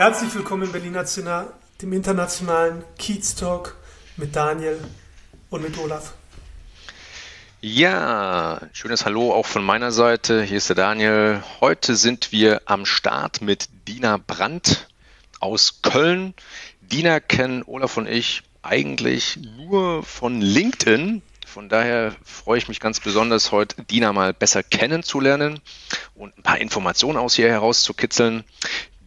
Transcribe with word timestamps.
Herzlich 0.00 0.34
willkommen 0.34 0.62
im 0.62 0.72
Berliner 0.72 1.04
Zinner, 1.04 1.52
dem 1.82 1.92
internationalen 1.92 2.82
Kiez 2.96 3.34
Talk 3.34 3.76
mit 4.16 4.34
Daniel 4.34 4.82
und 5.50 5.60
mit 5.60 5.76
Olaf. 5.76 6.14
Ja, 7.60 8.62
schönes 8.72 9.04
Hallo 9.04 9.34
auch 9.34 9.44
von 9.44 9.62
meiner 9.62 9.92
Seite. 9.92 10.42
Hier 10.42 10.56
ist 10.56 10.70
der 10.70 10.76
Daniel. 10.76 11.42
Heute 11.60 11.96
sind 11.96 12.32
wir 12.32 12.62
am 12.64 12.86
Start 12.86 13.42
mit 13.42 13.68
Dina 13.86 14.16
Brandt 14.16 14.88
aus 15.38 15.82
Köln. 15.82 16.32
Dina 16.80 17.20
kennen 17.20 17.62
Olaf 17.66 17.98
und 17.98 18.06
ich 18.06 18.42
eigentlich 18.62 19.38
nur 19.58 20.02
von 20.02 20.40
LinkedIn. 20.40 21.20
Von 21.46 21.68
daher 21.68 22.16
freue 22.24 22.56
ich 22.56 22.68
mich 22.68 22.80
ganz 22.80 23.00
besonders, 23.00 23.52
heute 23.52 23.82
Dina 23.82 24.14
mal 24.14 24.32
besser 24.32 24.62
kennenzulernen 24.62 25.60
und 26.14 26.38
ein 26.38 26.42
paar 26.42 26.58
Informationen 26.58 27.18
aus 27.18 27.34
hier 27.34 27.50
herauszukitzeln. 27.50 28.44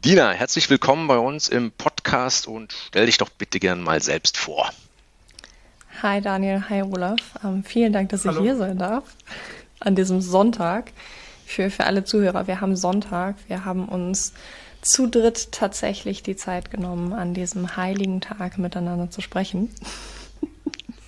Dina, 0.05 0.31
herzlich 0.31 0.70
willkommen 0.70 1.07
bei 1.07 1.17
uns 1.17 1.48
im 1.48 1.71
Podcast 1.71 2.45
und 2.45 2.73
stell 2.89 3.05
dich 3.05 3.17
doch 3.20 3.30
bitte 3.30 3.62
gern 3.62 3.81
mal 3.81 4.03
selbst 4.03 4.35
vor. 4.35 4.70
Hi 6.02 6.20
Daniel, 6.20 6.62
hi 6.68 6.82
Olaf. 6.82 7.21
Ähm, 7.41 7.63
vielen 7.63 7.93
Dank, 7.93 8.09
dass 8.09 8.26
Hallo. 8.26 8.40
ich 8.40 8.43
hier 8.43 8.57
sein 8.57 8.77
darf 8.77 9.05
an 9.79 9.96
diesem 9.96 10.20
Sonntag. 10.20 10.91
Für, 11.46 11.70
für 11.70 11.85
alle 11.85 12.04
Zuhörer, 12.04 12.48
wir 12.48 12.59
haben 12.59 12.76
Sonntag, 12.76 13.37
wir 13.48 13.63
haben 13.63 13.87
uns 13.87 14.34
zu 14.81 15.07
dritt 15.07 15.54
tatsächlich 15.54 16.21
die 16.21 16.35
Zeit 16.35 16.70
genommen, 16.70 17.13
an 17.13 17.34
diesem 17.34 17.77
heiligen 17.77 18.20
Tag 18.20 18.57
miteinander 18.57 19.09
zu 19.09 19.21
sprechen. 19.21 19.74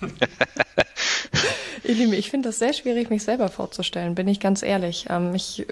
Lieben, 1.82 2.14
ich 2.14 2.30
finde 2.30 2.48
das 2.48 2.58
sehr 2.58 2.72
schwierig, 2.72 3.10
mich 3.10 3.24
selber 3.24 3.48
vorzustellen, 3.48 4.14
bin 4.14 4.26
ich 4.26 4.40
ganz 4.40 4.62
ehrlich. 4.62 5.04
Ähm, 5.10 5.34
ich 5.34 5.66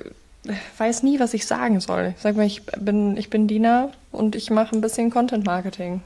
weiß 0.78 1.02
nie, 1.02 1.20
was 1.20 1.34
ich 1.34 1.46
sagen 1.46 1.80
soll. 1.80 2.14
Ich 2.16 2.22
sag 2.22 2.36
mal, 2.36 2.46
ich 2.46 2.64
bin, 2.64 3.16
ich 3.16 3.30
bin 3.30 3.48
Dina 3.48 3.90
und 4.12 4.36
ich 4.36 4.50
mache 4.50 4.74
ein 4.74 4.80
bisschen 4.80 5.10
Content 5.10 5.44
Marketing. 5.44 6.02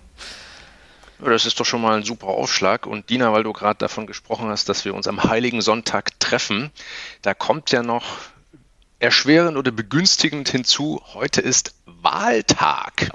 Das 1.21 1.47
ist 1.47 1.59
doch 1.59 1.67
schon 1.67 1.83
mal 1.83 1.97
ein 1.97 2.05
super 2.05 2.29
Aufschlag. 2.29 2.87
Und 2.87 3.11
Dina, 3.11 3.33
weil 3.33 3.43
du 3.43 3.53
gerade 3.53 3.79
davon 3.79 4.07
gesprochen 4.07 4.49
hast, 4.49 4.69
dass 4.69 4.85
wir 4.85 4.95
uns 4.95 5.09
am 5.09 5.25
Heiligen 5.25 5.61
Sonntag 5.61 6.19
treffen, 6.21 6.71
da 7.23 7.35
kommt 7.35 7.73
ja 7.73 7.83
noch 7.83 8.05
erschwerend 9.01 9.57
oder 9.57 9.71
begünstigend 9.71 10.49
hinzu, 10.49 11.01
heute 11.15 11.41
ist 11.41 11.75
Wahltag. 11.87 13.11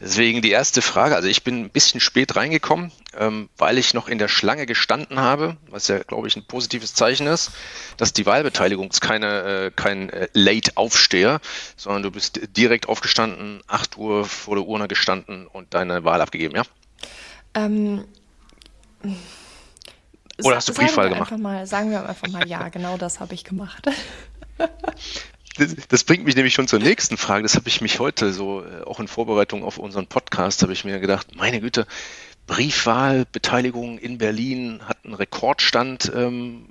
Deswegen 0.00 0.42
die 0.42 0.50
erste 0.50 0.82
Frage, 0.82 1.16
also 1.16 1.28
ich 1.28 1.42
bin 1.42 1.64
ein 1.64 1.70
bisschen 1.70 2.00
spät 2.00 2.36
reingekommen, 2.36 2.92
ähm, 3.18 3.48
weil 3.56 3.78
ich 3.78 3.94
noch 3.94 4.08
in 4.08 4.18
der 4.18 4.28
Schlange 4.28 4.66
gestanden 4.66 5.20
habe, 5.20 5.56
was 5.68 5.88
ja, 5.88 5.98
glaube 5.98 6.28
ich, 6.28 6.36
ein 6.36 6.46
positives 6.46 6.94
Zeichen 6.94 7.26
ist, 7.26 7.50
dass 7.96 8.12
die 8.12 8.26
Wahlbeteiligung 8.26 8.90
ist 8.90 9.00
keine, 9.00 9.66
äh, 9.66 9.70
kein 9.74 10.10
äh, 10.10 10.28
Late-Aufsteher, 10.32 11.40
sondern 11.76 12.02
du 12.02 12.10
bist 12.10 12.40
direkt 12.56 12.88
aufgestanden, 12.88 13.62
8 13.66 13.96
Uhr 13.96 14.24
vor 14.24 14.56
der 14.56 14.66
Urne 14.66 14.88
gestanden 14.88 15.46
und 15.46 15.74
deine 15.74 16.04
Wahl 16.04 16.20
abgegeben, 16.20 16.56
ja? 16.56 16.62
Ähm, 17.54 18.04
Oder 20.42 20.56
hast 20.56 20.68
du 20.68 20.74
Briefwahl 20.74 21.08
gemacht? 21.08 21.36
Mal, 21.38 21.66
sagen 21.66 21.90
wir 21.90 22.06
einfach 22.08 22.28
mal, 22.28 22.46
ja, 22.46 22.68
genau 22.68 22.96
das 22.96 23.20
habe 23.20 23.34
ich 23.34 23.44
gemacht. 23.44 23.86
Das, 25.58 25.74
das 25.88 26.04
bringt 26.04 26.24
mich 26.24 26.36
nämlich 26.36 26.54
schon 26.54 26.68
zur 26.68 26.78
nächsten 26.78 27.16
Frage. 27.16 27.42
Das 27.42 27.54
habe 27.54 27.68
ich 27.68 27.80
mich 27.80 27.98
heute 27.98 28.32
so, 28.32 28.62
äh, 28.62 28.82
auch 28.82 29.00
in 29.00 29.08
Vorbereitung 29.08 29.64
auf 29.64 29.78
unseren 29.78 30.06
Podcast, 30.06 30.62
habe 30.62 30.72
ich 30.72 30.84
mir 30.84 31.00
gedacht, 31.00 31.34
meine 31.34 31.60
Güte, 31.60 31.86
Briefwahlbeteiligung 32.46 33.98
in 33.98 34.18
Berlin 34.18 34.80
hat 34.86 34.98
einen 35.04 35.14
Rekordstand 35.14 36.10
ähm, 36.14 36.66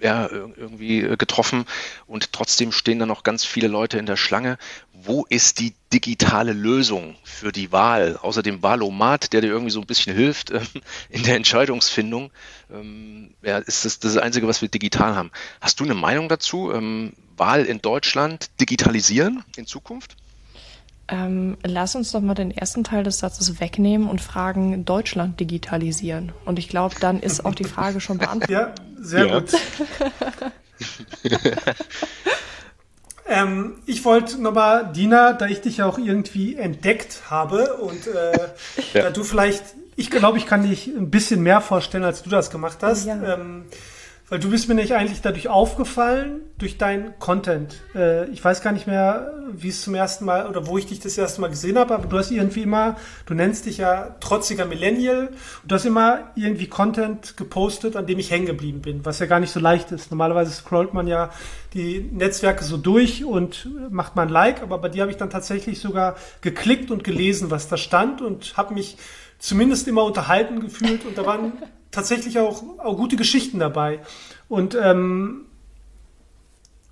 ja, 0.00 0.26
ir- 0.26 0.52
irgendwie 0.56 1.00
äh, 1.02 1.16
getroffen 1.16 1.66
und 2.06 2.32
trotzdem 2.32 2.72
stehen 2.72 2.98
da 2.98 3.06
noch 3.06 3.22
ganz 3.22 3.44
viele 3.44 3.68
Leute 3.68 3.98
in 3.98 4.06
der 4.06 4.16
Schlange. 4.16 4.56
Wo 4.92 5.26
ist 5.28 5.58
die 5.60 5.74
digitale 5.92 6.52
Lösung 6.52 7.16
für 7.22 7.52
die 7.52 7.70
Wahl? 7.70 8.16
Außer 8.20 8.42
dem 8.42 8.62
Wahlomat, 8.62 9.32
der 9.32 9.42
dir 9.42 9.48
irgendwie 9.48 9.70
so 9.70 9.80
ein 9.80 9.86
bisschen 9.86 10.14
hilft 10.16 10.50
ähm, 10.52 10.66
in 11.10 11.22
der 11.22 11.36
Entscheidungsfindung, 11.36 12.30
ähm, 12.72 13.34
ja, 13.42 13.58
ist 13.58 13.84
das 13.84 13.98
das 13.98 14.16
Einzige, 14.16 14.48
was 14.48 14.62
wir 14.62 14.68
digital 14.68 15.14
haben. 15.16 15.30
Hast 15.60 15.80
du 15.80 15.84
eine 15.84 15.94
Meinung 15.94 16.28
dazu? 16.28 16.72
Ähm, 16.72 17.12
Wahl 17.36 17.64
in 17.64 17.80
Deutschland 17.80 18.50
digitalisieren 18.60 19.44
in 19.56 19.66
Zukunft? 19.66 20.16
Ähm, 21.10 21.56
lass 21.64 21.94
uns 21.96 22.12
doch 22.12 22.20
mal 22.20 22.34
den 22.34 22.50
ersten 22.50 22.84
Teil 22.84 23.02
des 23.02 23.18
Satzes 23.18 23.60
wegnehmen 23.60 24.08
und 24.08 24.20
fragen, 24.20 24.84
Deutschland 24.84 25.40
digitalisieren. 25.40 26.32
Und 26.44 26.58
ich 26.58 26.68
glaube, 26.68 26.94
dann 27.00 27.18
ist 27.20 27.44
auch 27.44 27.54
die 27.54 27.64
Frage 27.64 28.00
schon 28.00 28.18
beantwortet. 28.18 28.50
Ja, 28.50 28.72
sehr 29.00 29.26
Ja. 29.26 29.40
gut. 29.40 29.50
ähm, 33.28 33.74
ich 33.86 34.04
wollte 34.04 34.40
nochmal, 34.40 34.92
Dina, 34.92 35.32
da 35.32 35.46
ich 35.46 35.60
dich 35.60 35.78
ja 35.78 35.86
auch 35.86 35.98
irgendwie 35.98 36.56
entdeckt 36.56 37.22
habe 37.30 37.74
und 37.76 38.06
äh, 38.06 38.32
Ja. 38.94 39.02
da 39.04 39.10
du 39.10 39.22
vielleicht, 39.24 39.62
ich 39.96 40.10
glaube, 40.10 40.38
ich 40.38 40.46
kann 40.46 40.68
dich 40.68 40.86
ein 40.86 41.10
bisschen 41.10 41.42
mehr 41.42 41.60
vorstellen, 41.60 42.04
als 42.04 42.22
du 42.22 42.30
das 42.30 42.50
gemacht 42.50 42.78
hast. 42.82 43.06
Ja. 43.06 43.34
Ähm, 43.34 43.64
weil 44.30 44.38
du 44.38 44.48
bist 44.48 44.68
mir 44.68 44.76
nicht 44.76 44.92
eigentlich 44.92 45.20
dadurch 45.20 45.48
aufgefallen, 45.48 46.42
durch 46.56 46.78
deinen 46.78 47.18
Content. 47.18 47.80
Äh, 47.96 48.30
ich 48.30 48.42
weiß 48.42 48.62
gar 48.62 48.72
nicht 48.72 48.86
mehr, 48.86 49.34
wie 49.52 49.68
es 49.68 49.82
zum 49.82 49.94
ersten 49.94 50.24
Mal 50.24 50.46
oder 50.46 50.68
wo 50.68 50.78
ich 50.78 50.86
dich 50.86 51.00
das 51.00 51.18
erste 51.18 51.40
Mal 51.40 51.48
gesehen 51.48 51.76
habe, 51.76 51.94
aber 51.94 52.06
du 52.06 52.16
hast 52.16 52.30
irgendwie 52.30 52.62
immer, 52.62 52.96
du 53.26 53.34
nennst 53.34 53.66
dich 53.66 53.78
ja 53.78 54.16
trotziger 54.20 54.66
Millennial 54.66 55.26
und 55.62 55.70
du 55.70 55.74
hast 55.74 55.84
immer 55.84 56.30
irgendwie 56.36 56.68
Content 56.68 57.36
gepostet, 57.36 57.96
an 57.96 58.06
dem 58.06 58.20
ich 58.20 58.30
hängen 58.30 58.46
geblieben 58.46 58.80
bin, 58.80 59.04
was 59.04 59.18
ja 59.18 59.26
gar 59.26 59.40
nicht 59.40 59.50
so 59.50 59.58
leicht 59.58 59.90
ist. 59.90 60.12
Normalerweise 60.12 60.52
scrollt 60.52 60.94
man 60.94 61.08
ja 61.08 61.30
die 61.74 62.08
Netzwerke 62.12 62.62
so 62.62 62.76
durch 62.76 63.24
und 63.24 63.68
macht 63.90 64.14
mal 64.14 64.22
ein 64.22 64.28
Like, 64.28 64.62
aber 64.62 64.78
bei 64.78 64.88
dir 64.88 65.02
habe 65.02 65.10
ich 65.10 65.18
dann 65.18 65.30
tatsächlich 65.30 65.80
sogar 65.80 66.16
geklickt 66.40 66.92
und 66.92 67.02
gelesen, 67.02 67.50
was 67.50 67.66
da 67.66 67.76
stand 67.76 68.22
und 68.22 68.56
habe 68.56 68.74
mich 68.74 68.96
zumindest 69.40 69.88
immer 69.88 70.04
unterhalten 70.04 70.60
gefühlt 70.60 71.04
und 71.04 71.18
da 71.18 71.26
waren 71.26 71.52
tatsächlich 71.90 72.38
auch, 72.38 72.62
auch 72.78 72.96
gute 72.96 73.16
Geschichten 73.16 73.58
dabei. 73.58 74.00
Und 74.48 74.74
ähm, 74.74 75.46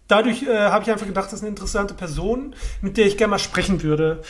dadurch 0.06 0.42
äh, 0.42 0.56
habe 0.56 0.84
ich 0.84 0.90
einfach 0.90 1.06
gedacht, 1.06 1.26
das 1.26 1.34
ist 1.34 1.40
eine 1.40 1.50
interessante 1.50 1.94
Person, 1.94 2.54
mit 2.80 2.96
der 2.96 3.06
ich 3.06 3.16
gerne 3.16 3.32
mal 3.32 3.38
sprechen 3.38 3.82
würde. 3.82 4.22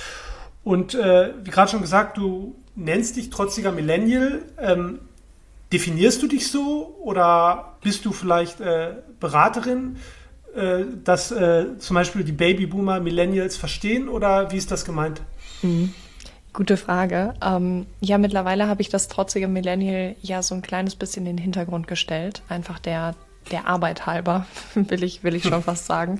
Und 0.65 0.95
äh, 0.95 1.33
wie 1.43 1.51
gerade 1.51 1.71
schon 1.71 1.81
gesagt, 1.81 2.19
du 2.19 2.55
nennst 2.75 3.17
dich 3.17 3.31
trotziger 3.31 3.73
Millennial. 3.73 4.43
Ähm, 4.59 5.01
definierst 5.73 6.23
du 6.23 6.27
dich 6.27 6.51
so 6.51 6.99
oder 7.03 7.77
bist 7.83 8.05
du 8.05 8.13
vielleicht 8.13 8.61
äh, 8.61 8.97
Beraterin, 9.21 9.97
äh, 10.55 10.85
dass 11.05 11.31
äh, 11.31 11.79
zum 11.79 11.95
Beispiel 11.95 12.25
die 12.25 12.33
Babyboomer 12.33 13.01
Millennials 13.01 13.57
verstehen 13.57 14.09
oder 14.09 14.51
wie 14.51 14.57
ist 14.57 14.71
das 14.71 14.85
gemeint? 14.85 15.23
Gute 16.59 16.77
Frage. 16.77 17.35
Ähm, 17.41 17.87
ja, 18.01 18.19
mittlerweile 18.19 18.67
habe 18.67 18.83
ich 18.83 18.89
das 18.89 19.07
trotzige 19.07 19.47
Millennial 19.47 20.17
ja 20.23 20.43
so 20.43 20.57
ein 20.57 20.61
kleines 20.61 20.97
bisschen 20.97 21.25
in 21.25 21.37
den 21.37 21.41
Hintergrund 21.41 21.87
gestellt. 21.87 22.43
Einfach 22.49 22.81
der, 22.81 23.15
der 23.53 23.69
Arbeit 23.69 24.07
halber, 24.07 24.45
will 24.75 25.05
ich, 25.05 25.23
will 25.23 25.37
ich 25.37 25.45
schon 25.45 25.63
fast 25.63 25.87
sagen. 25.87 26.19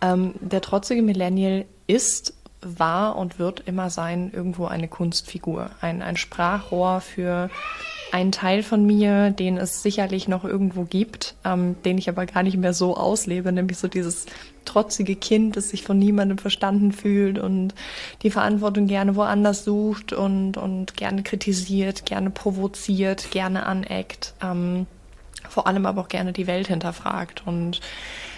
Ähm, 0.00 0.34
der 0.38 0.60
trotzige 0.60 1.02
Millennial 1.02 1.64
ist, 1.88 2.32
war 2.60 3.16
und 3.16 3.40
wird 3.40 3.64
immer 3.66 3.90
sein 3.90 4.30
irgendwo 4.32 4.66
eine 4.66 4.86
Kunstfigur. 4.86 5.70
Ein, 5.80 6.00
ein 6.00 6.16
Sprachrohr 6.16 7.00
für 7.00 7.50
einen 8.12 8.30
Teil 8.30 8.62
von 8.62 8.84
mir, 8.84 9.30
den 9.30 9.56
es 9.56 9.82
sicherlich 9.82 10.28
noch 10.28 10.44
irgendwo 10.44 10.84
gibt, 10.84 11.34
ähm, 11.44 11.76
den 11.84 11.96
ich 11.96 12.10
aber 12.10 12.26
gar 12.26 12.42
nicht 12.42 12.58
mehr 12.58 12.74
so 12.74 12.96
auslebe, 12.96 13.50
nämlich 13.52 13.78
so 13.78 13.88
dieses 13.88 14.26
trotzige 14.66 15.16
Kind, 15.16 15.56
das 15.56 15.70
sich 15.70 15.82
von 15.82 15.98
niemandem 15.98 16.36
verstanden 16.36 16.92
fühlt 16.92 17.38
und 17.38 17.74
die 18.22 18.30
Verantwortung 18.30 18.86
gerne 18.86 19.16
woanders 19.16 19.64
sucht 19.64 20.12
und, 20.12 20.58
und 20.58 20.94
gerne 20.96 21.22
kritisiert, 21.22 22.04
gerne 22.04 22.28
provoziert, 22.28 23.30
gerne 23.30 23.64
aneckt, 23.64 24.34
ähm, 24.42 24.86
vor 25.48 25.66
allem 25.66 25.86
aber 25.86 26.02
auch 26.02 26.08
gerne 26.08 26.34
die 26.34 26.46
Welt 26.46 26.68
hinterfragt 26.68 27.42
und 27.46 27.80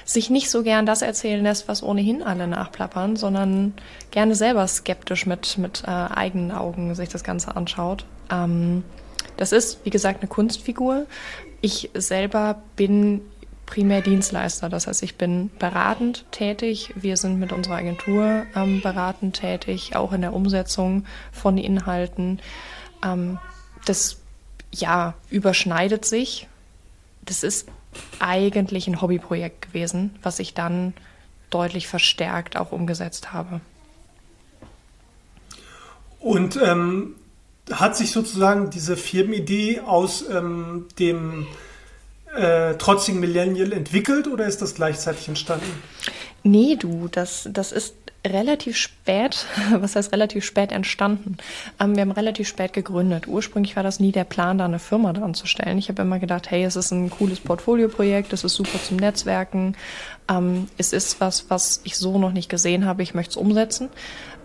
sich 0.04 0.30
nicht 0.30 0.50
so 0.50 0.62
gern 0.62 0.86
das 0.86 1.02
erzählen 1.02 1.42
lässt, 1.42 1.66
was 1.66 1.82
ohnehin 1.82 2.22
alle 2.22 2.46
nachplappern, 2.46 3.16
sondern 3.16 3.74
gerne 4.12 4.36
selber 4.36 4.66
skeptisch 4.68 5.26
mit, 5.26 5.58
mit 5.58 5.82
äh, 5.84 5.90
eigenen 5.90 6.52
Augen 6.52 6.94
sich 6.94 7.08
das 7.08 7.24
Ganze 7.24 7.56
anschaut. 7.56 8.04
Ähm, 8.30 8.84
das 9.36 9.52
ist, 9.52 9.84
wie 9.84 9.90
gesagt, 9.90 10.20
eine 10.20 10.28
Kunstfigur. 10.28 11.06
Ich 11.60 11.90
selber 11.94 12.62
bin 12.76 13.22
primär 13.66 14.02
Dienstleister. 14.02 14.68
Das 14.68 14.86
heißt, 14.86 15.02
ich 15.02 15.16
bin 15.16 15.50
beratend 15.58 16.26
tätig. 16.30 16.92
Wir 16.96 17.16
sind 17.16 17.38
mit 17.38 17.52
unserer 17.52 17.76
Agentur 17.76 18.44
ähm, 18.54 18.80
beratend 18.82 19.36
tätig, 19.36 19.96
auch 19.96 20.12
in 20.12 20.20
der 20.20 20.32
Umsetzung 20.32 21.04
von 21.32 21.58
Inhalten. 21.58 22.40
Ähm, 23.02 23.38
das 23.86 24.18
ja 24.70 25.14
überschneidet 25.30 26.04
sich. 26.04 26.48
Das 27.22 27.42
ist 27.42 27.68
eigentlich 28.18 28.86
ein 28.86 29.00
Hobbyprojekt 29.00 29.68
gewesen, 29.68 30.16
was 30.22 30.38
ich 30.38 30.54
dann 30.54 30.94
deutlich 31.50 31.86
verstärkt 31.86 32.56
auch 32.56 32.72
umgesetzt 32.72 33.32
habe. 33.32 33.60
Und 36.18 36.58
ähm, 36.62 37.14
hat 37.70 37.96
sich 37.96 38.12
sozusagen 38.12 38.70
diese 38.70 38.96
Firmenidee 38.96 39.80
aus 39.80 40.24
ähm, 40.28 40.86
dem 40.98 41.46
äh, 42.34 42.74
trotzigen 42.74 43.20
Millennial 43.20 43.72
entwickelt 43.72 44.28
oder 44.28 44.46
ist 44.46 44.60
das 44.60 44.74
gleichzeitig 44.74 45.28
entstanden? 45.28 45.70
Nee, 46.42 46.76
du, 46.76 47.08
das, 47.08 47.48
das 47.50 47.72
ist 47.72 47.94
relativ 48.26 48.76
spät, 48.76 49.46
was 49.72 49.96
heißt 49.96 50.12
relativ 50.12 50.44
spät 50.44 50.72
entstanden? 50.72 51.36
Ähm, 51.80 51.94
wir 51.94 52.02
haben 52.02 52.10
relativ 52.10 52.48
spät 52.48 52.72
gegründet. 52.72 53.26
Ursprünglich 53.28 53.76
war 53.76 53.82
das 53.82 54.00
nie 54.00 54.12
der 54.12 54.24
Plan, 54.24 54.58
da 54.58 54.64
eine 54.64 54.78
Firma 54.78 55.12
dran 55.12 55.34
zu 55.34 55.46
stellen. 55.46 55.78
Ich 55.78 55.88
habe 55.88 56.02
immer 56.02 56.18
gedacht, 56.18 56.50
hey, 56.50 56.64
es 56.64 56.76
ist 56.76 56.90
ein 56.90 57.10
cooles 57.10 57.40
Portfolioprojekt, 57.40 58.32
es 58.32 58.44
ist 58.44 58.54
super 58.54 58.82
zum 58.82 58.96
Netzwerken, 58.96 59.76
ähm, 60.28 60.68
es 60.76 60.92
ist 60.92 61.20
was, 61.20 61.50
was 61.50 61.80
ich 61.84 61.96
so 61.96 62.18
noch 62.18 62.32
nicht 62.32 62.48
gesehen 62.48 62.84
habe, 62.84 63.02
ich 63.02 63.14
möchte 63.14 63.30
es 63.30 63.36
umsetzen. 63.36 63.90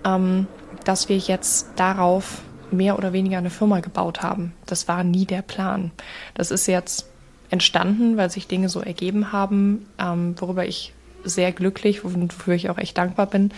Ähm, 0.05 0.47
dass 0.85 1.09
wir 1.09 1.17
jetzt 1.17 1.67
darauf 1.75 2.41
mehr 2.71 2.97
oder 2.97 3.13
weniger 3.13 3.37
eine 3.37 3.49
Firma 3.49 3.79
gebaut 3.79 4.21
haben, 4.21 4.53
das 4.65 4.87
war 4.87 5.03
nie 5.03 5.25
der 5.25 5.41
Plan. 5.41 5.91
Das 6.33 6.51
ist 6.51 6.67
jetzt 6.67 7.07
entstanden, 7.49 8.17
weil 8.17 8.29
sich 8.29 8.47
Dinge 8.47 8.69
so 8.69 8.81
ergeben 8.81 9.31
haben, 9.31 9.87
ähm, 9.97 10.35
worüber 10.39 10.65
ich 10.65 10.93
sehr 11.23 11.51
glücklich 11.51 12.03
und 12.03 12.37
wofür 12.37 12.53
ich 12.53 12.69
auch 12.69 12.77
echt 12.77 12.97
dankbar 12.97 13.25
bin. 13.25 13.51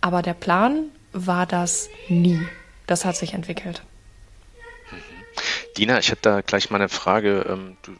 Aber 0.00 0.22
der 0.22 0.34
Plan 0.34 0.84
war 1.12 1.46
das 1.46 1.88
nie. 2.08 2.40
Das 2.86 3.04
hat 3.04 3.16
sich 3.16 3.34
entwickelt. 3.34 3.82
Mhm. 4.90 4.98
Dina, 5.76 5.98
ich 5.98 6.10
hätte 6.10 6.22
da 6.22 6.40
gleich 6.40 6.70
mal 6.70 6.78
eine 6.78 6.88
Frage. 6.88 7.46
Ähm, 7.48 7.76
du 7.82 7.92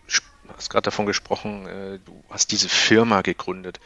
hast 0.56 0.70
gerade 0.70 0.85
davon 0.85 1.06
gesprochen, 1.06 1.67
äh, 1.67 1.99
du 2.05 2.25
hast 2.31 2.52
diese 2.52 2.69
Firma 2.69 3.23
gegründet. 3.23 3.81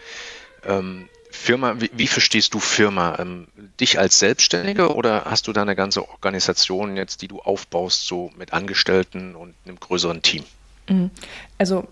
Ähm, 1.30 1.34
Firma, 1.34 1.80
wie, 1.80 1.90
wie, 1.92 2.06
verstehst 2.06 2.54
du 2.54 2.60
Firma? 2.60 3.16
Ähm, 3.18 3.48
dich 3.80 3.98
als 3.98 4.18
Selbstständige 4.18 4.94
oder 4.94 5.24
hast 5.24 5.48
du 5.48 5.52
da 5.52 5.62
eine 5.62 5.76
ganze 5.76 6.08
Organisation 6.08 6.96
jetzt, 6.96 7.22
die 7.22 7.28
du 7.28 7.40
aufbaust, 7.40 8.06
so 8.06 8.30
mit 8.36 8.52
Angestellten 8.52 9.34
und 9.34 9.54
einem 9.64 9.78
größeren 9.78 10.22
Team? 10.22 10.44
Mhm. 10.88 11.10
Also 11.58 11.86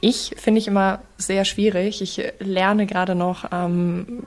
ich 0.00 0.32
finde 0.36 0.60
ich 0.60 0.68
immer 0.68 1.00
sehr 1.16 1.44
schwierig. 1.44 2.02
Ich 2.02 2.22
lerne 2.38 2.86
gerade 2.86 3.14
noch 3.14 3.46
ähm, 3.52 4.22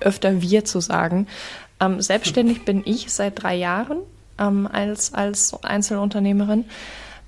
öfter 0.00 0.42
wir 0.42 0.64
zu 0.64 0.80
sagen. 0.80 1.26
Ähm, 1.80 2.00
selbstständig 2.00 2.64
bin 2.64 2.82
ich 2.84 3.12
seit 3.12 3.42
drei 3.42 3.56
Jahren 3.56 3.98
ähm, 4.38 4.68
als, 4.70 5.12
als 5.12 5.54
Einzelunternehmerin. 5.64 6.64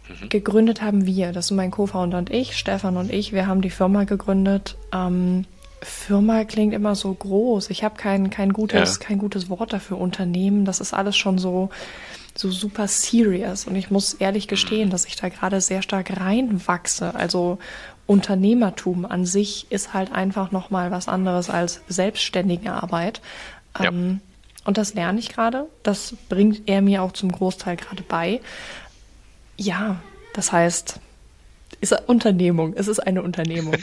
Mhm. 0.08 0.28
Gegründet 0.28 0.82
haben 0.82 1.06
wir, 1.06 1.32
das 1.32 1.48
sind 1.48 1.56
mein 1.56 1.70
Co-Founder 1.70 2.18
und 2.18 2.30
ich, 2.30 2.56
Stefan 2.56 2.96
und 2.96 3.12
ich, 3.12 3.32
wir 3.32 3.46
haben 3.46 3.62
die 3.62 3.70
Firma 3.70 4.04
gegründet. 4.04 4.76
Firma 5.84 6.44
klingt 6.44 6.74
immer 6.74 6.94
so 6.94 7.12
groß. 7.12 7.70
Ich 7.70 7.84
habe 7.84 7.96
kein, 7.96 8.30
kein, 8.30 8.52
gutes, 8.52 8.98
ja. 8.98 9.06
kein 9.06 9.18
gutes 9.18 9.48
Wort 9.48 9.72
dafür. 9.72 9.98
Unternehmen, 9.98 10.64
das 10.64 10.80
ist 10.80 10.94
alles 10.94 11.16
schon 11.16 11.38
so, 11.38 11.70
so 12.34 12.50
super 12.50 12.88
serious. 12.88 13.66
Und 13.66 13.76
ich 13.76 13.90
muss 13.90 14.14
ehrlich 14.14 14.48
gestehen, 14.48 14.90
dass 14.90 15.04
ich 15.04 15.16
da 15.16 15.28
gerade 15.28 15.60
sehr 15.60 15.82
stark 15.82 16.18
reinwachse. 16.18 17.14
Also 17.14 17.58
Unternehmertum 18.06 19.04
an 19.06 19.26
sich 19.26 19.66
ist 19.70 19.94
halt 19.94 20.12
einfach 20.12 20.50
nochmal 20.50 20.90
was 20.90 21.08
anderes 21.08 21.50
als 21.50 21.80
selbstständige 21.88 22.72
Arbeit. 22.72 23.20
Ja. 23.78 23.86
Ähm, 23.86 24.20
und 24.64 24.78
das 24.78 24.94
lerne 24.94 25.18
ich 25.18 25.28
gerade. 25.28 25.68
Das 25.82 26.14
bringt 26.28 26.62
er 26.66 26.80
mir 26.82 27.02
auch 27.02 27.12
zum 27.12 27.30
Großteil 27.30 27.76
gerade 27.76 28.02
bei. 28.02 28.40
Ja, 29.56 29.96
das 30.32 30.52
heißt, 30.52 31.00
ist 31.80 31.92
eine 31.92 32.06
Unternehmung. 32.06 32.74
Es 32.76 32.88
ist 32.88 33.00
eine 33.00 33.22
Unternehmung. 33.22 33.74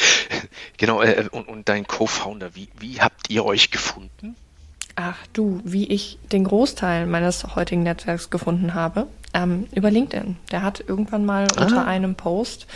genau, 0.76 1.02
äh, 1.02 1.28
und, 1.30 1.48
und 1.48 1.68
dein 1.68 1.86
Co-Founder, 1.86 2.54
wie, 2.54 2.68
wie 2.78 3.00
habt 3.00 3.30
ihr 3.30 3.44
euch 3.44 3.70
gefunden? 3.70 4.36
Ach 4.96 5.18
du, 5.32 5.60
wie 5.64 5.86
ich 5.86 6.18
den 6.32 6.44
Großteil 6.44 7.06
meines 7.06 7.54
heutigen 7.54 7.82
Netzwerks 7.82 8.30
gefunden 8.30 8.74
habe, 8.74 9.06
ähm, 9.34 9.66
über 9.74 9.90
LinkedIn. 9.90 10.36
Der 10.50 10.62
hat 10.62 10.82
irgendwann 10.86 11.24
mal 11.24 11.46
ah. 11.56 11.62
unter 11.62 11.86
einem 11.86 12.14
Post 12.14 12.66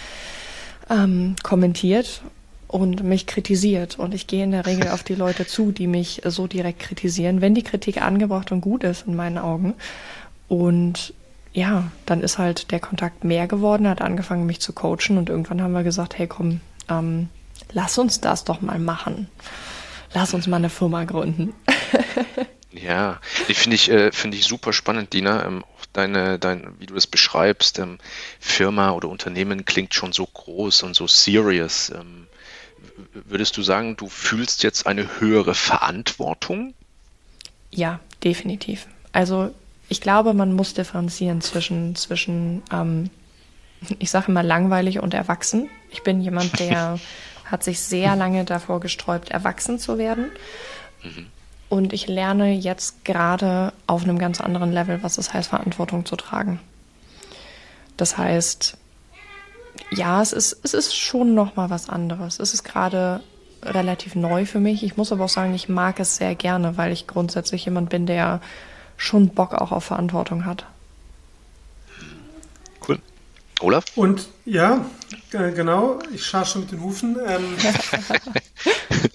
ähm, 0.88 1.37
kommentiert 1.43 2.23
und 2.69 3.02
mich 3.02 3.26
kritisiert. 3.26 3.99
Und 3.99 4.14
ich 4.14 4.26
gehe 4.26 4.44
in 4.44 4.52
der 4.52 4.67
Regel 4.67 4.88
auf 4.88 5.02
die 5.02 5.14
Leute 5.14 5.47
zu, 5.47 5.73
die 5.73 5.87
mich 5.87 6.23
so 6.25 6.47
direkt 6.47 6.81
kritisieren, 6.81 7.40
wenn 7.40 7.55
die 7.55 7.62
Kritik 7.62 8.02
angebracht 8.02 8.52
und 8.52 8.61
gut 8.61 8.85
ist 8.85 9.06
in 9.06 9.14
meinen 9.14 9.38
Augen. 9.38 9.75
Und 10.49 11.14
ja, 11.55 11.91
dann 12.05 12.21
ist 12.21 12.39
halt 12.39 12.73
der 12.73 12.81
Kontakt 12.81 13.23
mehr 13.23 13.47
geworden, 13.47 13.89
hat 13.89 14.03
angefangen, 14.03 14.45
mich 14.45 14.61
zu 14.61 14.73
coachen 14.73 15.17
und 15.17 15.31
irgendwann 15.31 15.62
haben 15.62 15.73
wir 15.73 15.85
gesagt, 15.85 16.19
hey 16.19 16.27
komm, 16.27 16.61
ähm, 16.91 17.29
lass 17.73 17.97
uns 17.97 18.21
das 18.21 18.45
doch 18.45 18.61
mal 18.61 18.81
machen. 18.81 19.29
Lass 20.12 20.35
uns 20.35 20.49
mal 20.49 20.56
eine 20.56 20.69
Firma 20.69 21.05
gründen. 21.05 21.55
ja, 22.73 23.21
die 23.49 23.55
finde 23.55 23.77
ich, 23.77 23.91
äh, 23.91 24.11
finde 24.12 24.37
ich 24.37 24.45
super 24.45 24.73
spannend, 24.73 25.12
Dina. 25.12 25.47
Ähm, 25.47 25.65
deine, 25.93 26.41
dein, 26.41 26.75
wie 26.81 26.87
du 26.87 26.97
es 26.97 27.06
beschreibst, 27.06 27.79
ähm, 27.79 27.99
Firma 28.41 28.91
oder 28.91 29.09
Unternehmen 29.09 29.65
klingt 29.65 29.95
schon 29.95 30.12
so 30.12 30.27
groß 30.27 30.83
und 30.83 30.95
so 30.95 31.07
serious. 31.07 31.91
Ähm, 31.91 32.27
würdest 33.12 33.57
du 33.57 33.62
sagen, 33.62 33.97
du 33.97 34.09
fühlst 34.09 34.65
jetzt 34.65 34.89
eine 34.89 35.21
höhere 35.21 35.55
Verantwortung? 35.55 36.75
Ja, 37.71 38.00
definitiv. 38.23 38.87
Also 39.12 39.55
ich 39.89 40.01
glaube, 40.01 40.35
man 40.35 40.53
muss 40.53 40.75
differenzieren 40.75 41.41
zwischen, 41.41 41.95
zwischen 41.95 42.63
ähm, 42.73 43.11
ich 43.99 44.11
sage 44.11 44.27
immer 44.29 44.43
langweilig 44.43 45.01
und 45.01 45.15
erwachsen. 45.15 45.69
Ich 45.91 46.03
bin 46.03 46.21
jemand, 46.21 46.59
der 46.61 46.99
hat 47.45 47.63
sich 47.63 47.81
sehr 47.81 48.17
lange 48.17 48.45
davor 48.45 48.81
gesträubt, 48.81 49.31
erwachsen 49.31 49.79
zu 49.79 49.99
werden. 49.99 50.31
Mhm. 51.03 51.27
Und 51.69 51.93
ich 51.93 52.07
lerne 52.07 52.53
jetzt 52.53 53.05
gerade 53.05 53.73
auf 53.87 54.05
einem 54.05 54.19
ganz 54.19 54.41
anderen 54.41 54.73
Level, 54.73 55.03
was 55.03 55.19
es 55.19 55.33
heißt, 55.33 55.49
Verantwortung 55.49 56.07
zu 56.07 56.17
tragen. 56.17 56.61
Das 57.97 58.17
heißt, 58.17 58.77
ja, 59.91 60.23
es 60.23 60.33
ist, 60.33 60.61
es 60.63 60.75
ist 60.75 60.95
schon 60.95 61.35
nochmal 61.35 61.71
was 61.71 61.89
anderes. 61.89 62.39
Es 62.39 62.55
ist 62.55 62.65
gerade 62.65 63.23
relativ 63.63 64.15
neu 64.15 64.47
für 64.47 64.61
mich. 64.61 64.83
Ich 64.83 64.97
muss 64.97 65.11
aber 65.11 65.25
auch 65.25 65.29
sagen, 65.31 65.55
ich 65.55 65.69
mag 65.69 65.99
es 66.01 66.17
sehr 66.17 66.35
gerne, 66.35 66.77
weil 66.77 66.93
ich 66.93 67.07
grundsätzlich 67.07 67.65
jemand 67.65 67.91
bin, 67.91 68.07
der 68.07 68.41
schon 68.96 69.29
Bock 69.29 69.55
auch 69.55 69.73
auf 69.73 69.85
Verantwortung 69.85 70.44
hat. 70.44 70.67
Cool. 72.87 72.99
Olaf? 73.61 73.85
Und 73.95 74.28
ja, 74.45 74.85
genau, 75.30 75.99
ich 76.12 76.25
schaue 76.25 76.45
schon 76.45 76.62
mit 76.62 76.73
den 76.73 76.83
Hufen. 76.83 77.16
Ähm, 77.26 77.57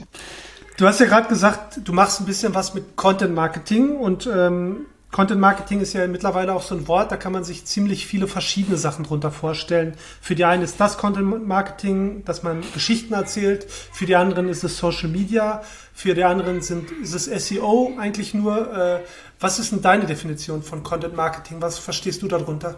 du 0.77 0.87
hast 0.87 0.99
ja 0.99 1.05
gerade 1.05 1.27
gesagt, 1.27 1.81
du 1.83 1.93
machst 1.93 2.19
ein 2.19 2.25
bisschen 2.25 2.55
was 2.55 2.73
mit 2.73 2.95
Content 2.95 3.33
Marketing 3.33 3.97
und 3.97 4.27
ähm, 4.27 4.85
Content 5.11 5.41
Marketing 5.41 5.81
ist 5.81 5.93
ja 5.93 6.05
mittlerweile 6.07 6.53
auch 6.53 6.61
so 6.61 6.75
ein 6.75 6.87
Wort, 6.87 7.11
da 7.11 7.17
kann 7.17 7.33
man 7.33 7.43
sich 7.43 7.65
ziemlich 7.65 8.05
viele 8.05 8.27
verschiedene 8.27 8.77
Sachen 8.77 9.05
drunter 9.05 9.31
vorstellen. 9.31 9.95
Für 10.21 10.35
die 10.35 10.45
einen 10.45 10.61
ist 10.61 10.79
das 10.79 10.99
Content 10.99 11.47
Marketing, 11.47 12.23
dass 12.25 12.43
man 12.43 12.63
Geschichten 12.75 13.15
erzählt. 13.15 13.65
Für 13.69 14.05
die 14.05 14.15
anderen 14.15 14.47
ist 14.49 14.63
es 14.63 14.77
Social 14.77 15.09
Media. 15.09 15.63
Für 15.99 16.15
die 16.15 16.23
anderen 16.23 16.61
sind, 16.61 16.91
ist 16.91 17.13
es 17.13 17.47
SEO 17.49 17.91
eigentlich 17.99 18.33
nur. 18.33 18.73
Äh, 18.73 18.99
was 19.37 19.59
ist 19.59 19.73
denn 19.73 19.81
deine 19.81 20.05
Definition 20.05 20.63
von 20.63 20.81
Content 20.81 21.13
Marketing? 21.13 21.61
Was 21.61 21.77
verstehst 21.77 22.21
du 22.21 22.29
darunter? 22.29 22.77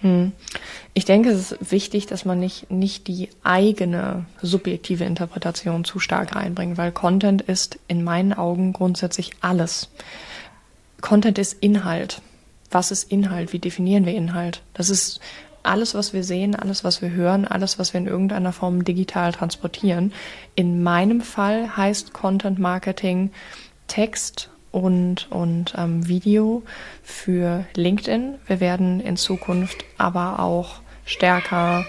Hm. 0.00 0.32
Ich 0.94 1.04
denke, 1.04 1.28
es 1.28 1.52
ist 1.52 1.70
wichtig, 1.70 2.06
dass 2.06 2.24
man 2.24 2.40
nicht, 2.40 2.70
nicht 2.70 3.08
die 3.08 3.28
eigene 3.42 4.24
subjektive 4.40 5.04
Interpretation 5.04 5.84
zu 5.84 5.98
stark 5.98 6.34
reinbringt, 6.34 6.78
weil 6.78 6.92
Content 6.92 7.42
ist 7.42 7.78
in 7.88 8.02
meinen 8.02 8.32
Augen 8.32 8.72
grundsätzlich 8.72 9.32
alles. 9.42 9.90
Content 11.02 11.36
ist 11.36 11.62
Inhalt. 11.62 12.22
Was 12.70 12.90
ist 12.90 13.12
Inhalt? 13.12 13.52
Wie 13.52 13.58
definieren 13.58 14.06
wir 14.06 14.14
Inhalt? 14.14 14.62
Das 14.72 14.88
ist 14.88 15.20
alles, 15.62 15.94
was 15.94 16.12
wir 16.12 16.24
sehen, 16.24 16.54
alles, 16.54 16.84
was 16.84 17.02
wir 17.02 17.10
hören, 17.10 17.46
alles, 17.46 17.78
was 17.78 17.92
wir 17.92 18.00
in 18.00 18.06
irgendeiner 18.06 18.52
Form 18.52 18.84
digital 18.84 19.32
transportieren. 19.32 20.12
In 20.54 20.82
meinem 20.82 21.20
Fall 21.20 21.76
heißt 21.76 22.12
Content 22.12 22.58
Marketing 22.58 23.30
Text 23.86 24.50
und, 24.70 25.30
und 25.30 25.74
ähm, 25.76 26.06
Video 26.06 26.62
für 27.02 27.64
LinkedIn. 27.74 28.36
Wir 28.46 28.60
werden 28.60 29.00
in 29.00 29.16
Zukunft 29.16 29.84
aber 29.98 30.38
auch 30.40 30.80
stärker 31.04 31.84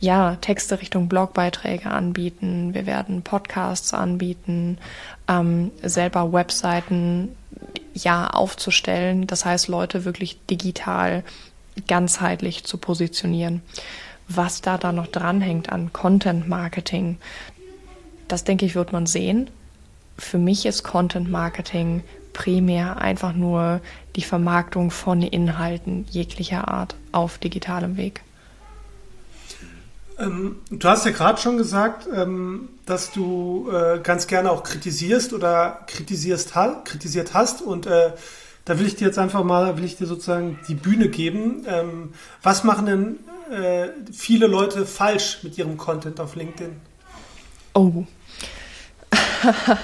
ja, 0.00 0.36
Texte 0.36 0.80
Richtung 0.80 1.08
Blogbeiträge 1.08 1.90
anbieten. 1.90 2.74
Wir 2.74 2.86
werden 2.86 3.22
Podcasts 3.22 3.94
anbieten, 3.94 4.78
ähm, 5.28 5.70
selber 5.82 6.32
Webseiten 6.32 7.34
ja 7.94 8.28
aufzustellen. 8.28 9.26
Das 9.26 9.44
heißt, 9.44 9.68
Leute 9.68 10.04
wirklich 10.04 10.44
digital 10.46 11.24
ganzheitlich 11.88 12.64
zu 12.64 12.78
positionieren. 12.78 13.62
was 14.26 14.62
da 14.62 14.78
dann 14.78 14.94
noch 14.94 15.06
dranhängt 15.06 15.70
an 15.70 15.92
Content 15.92 16.48
Marketing, 16.48 17.18
das 18.26 18.42
denke 18.42 18.64
ich, 18.64 18.74
wird 18.74 18.90
man 18.90 19.04
sehen. 19.04 19.50
Für 20.16 20.38
mich 20.38 20.64
ist 20.64 20.82
Content 20.82 21.30
Marketing 21.30 22.02
primär 22.32 22.98
einfach 22.98 23.34
nur 23.34 23.80
die 24.16 24.22
Vermarktung 24.22 24.90
von 24.90 25.22
Inhalten 25.22 26.06
jeglicher 26.10 26.68
Art 26.68 26.94
auf 27.12 27.38
digitalem 27.38 27.96
Weg. 27.96 28.22
Ähm, 30.18 30.56
du 30.70 30.88
hast 30.88 31.06
ja 31.06 31.12
gerade 31.12 31.40
schon 31.40 31.56
gesagt, 31.56 32.06
ähm, 32.14 32.68
dass 32.86 33.10
du 33.10 33.70
äh, 33.72 33.98
ganz 34.00 34.26
gerne 34.26 34.50
auch 34.50 34.62
kritisierst 34.62 35.32
oder 35.32 35.80
kritisierst, 35.86 36.52
kritisiert 36.84 37.34
hast 37.34 37.62
und 37.62 37.86
äh, 37.86 38.12
da 38.64 38.78
will 38.78 38.86
ich 38.86 38.96
dir 38.96 39.06
jetzt 39.06 39.18
einfach 39.18 39.44
mal, 39.44 39.76
will 39.76 39.84
ich 39.84 39.96
dir 39.96 40.06
sozusagen 40.06 40.58
die 40.68 40.74
Bühne 40.74 41.08
geben. 41.08 41.64
Ähm, 41.66 42.14
was 42.42 42.64
machen 42.64 42.86
denn 42.86 43.18
äh, 43.50 43.88
viele 44.12 44.46
Leute 44.46 44.86
falsch 44.86 45.40
mit 45.42 45.58
ihrem 45.58 45.76
Content 45.76 46.20
auf 46.20 46.34
LinkedIn? 46.36 46.76
Oh. 47.74 48.04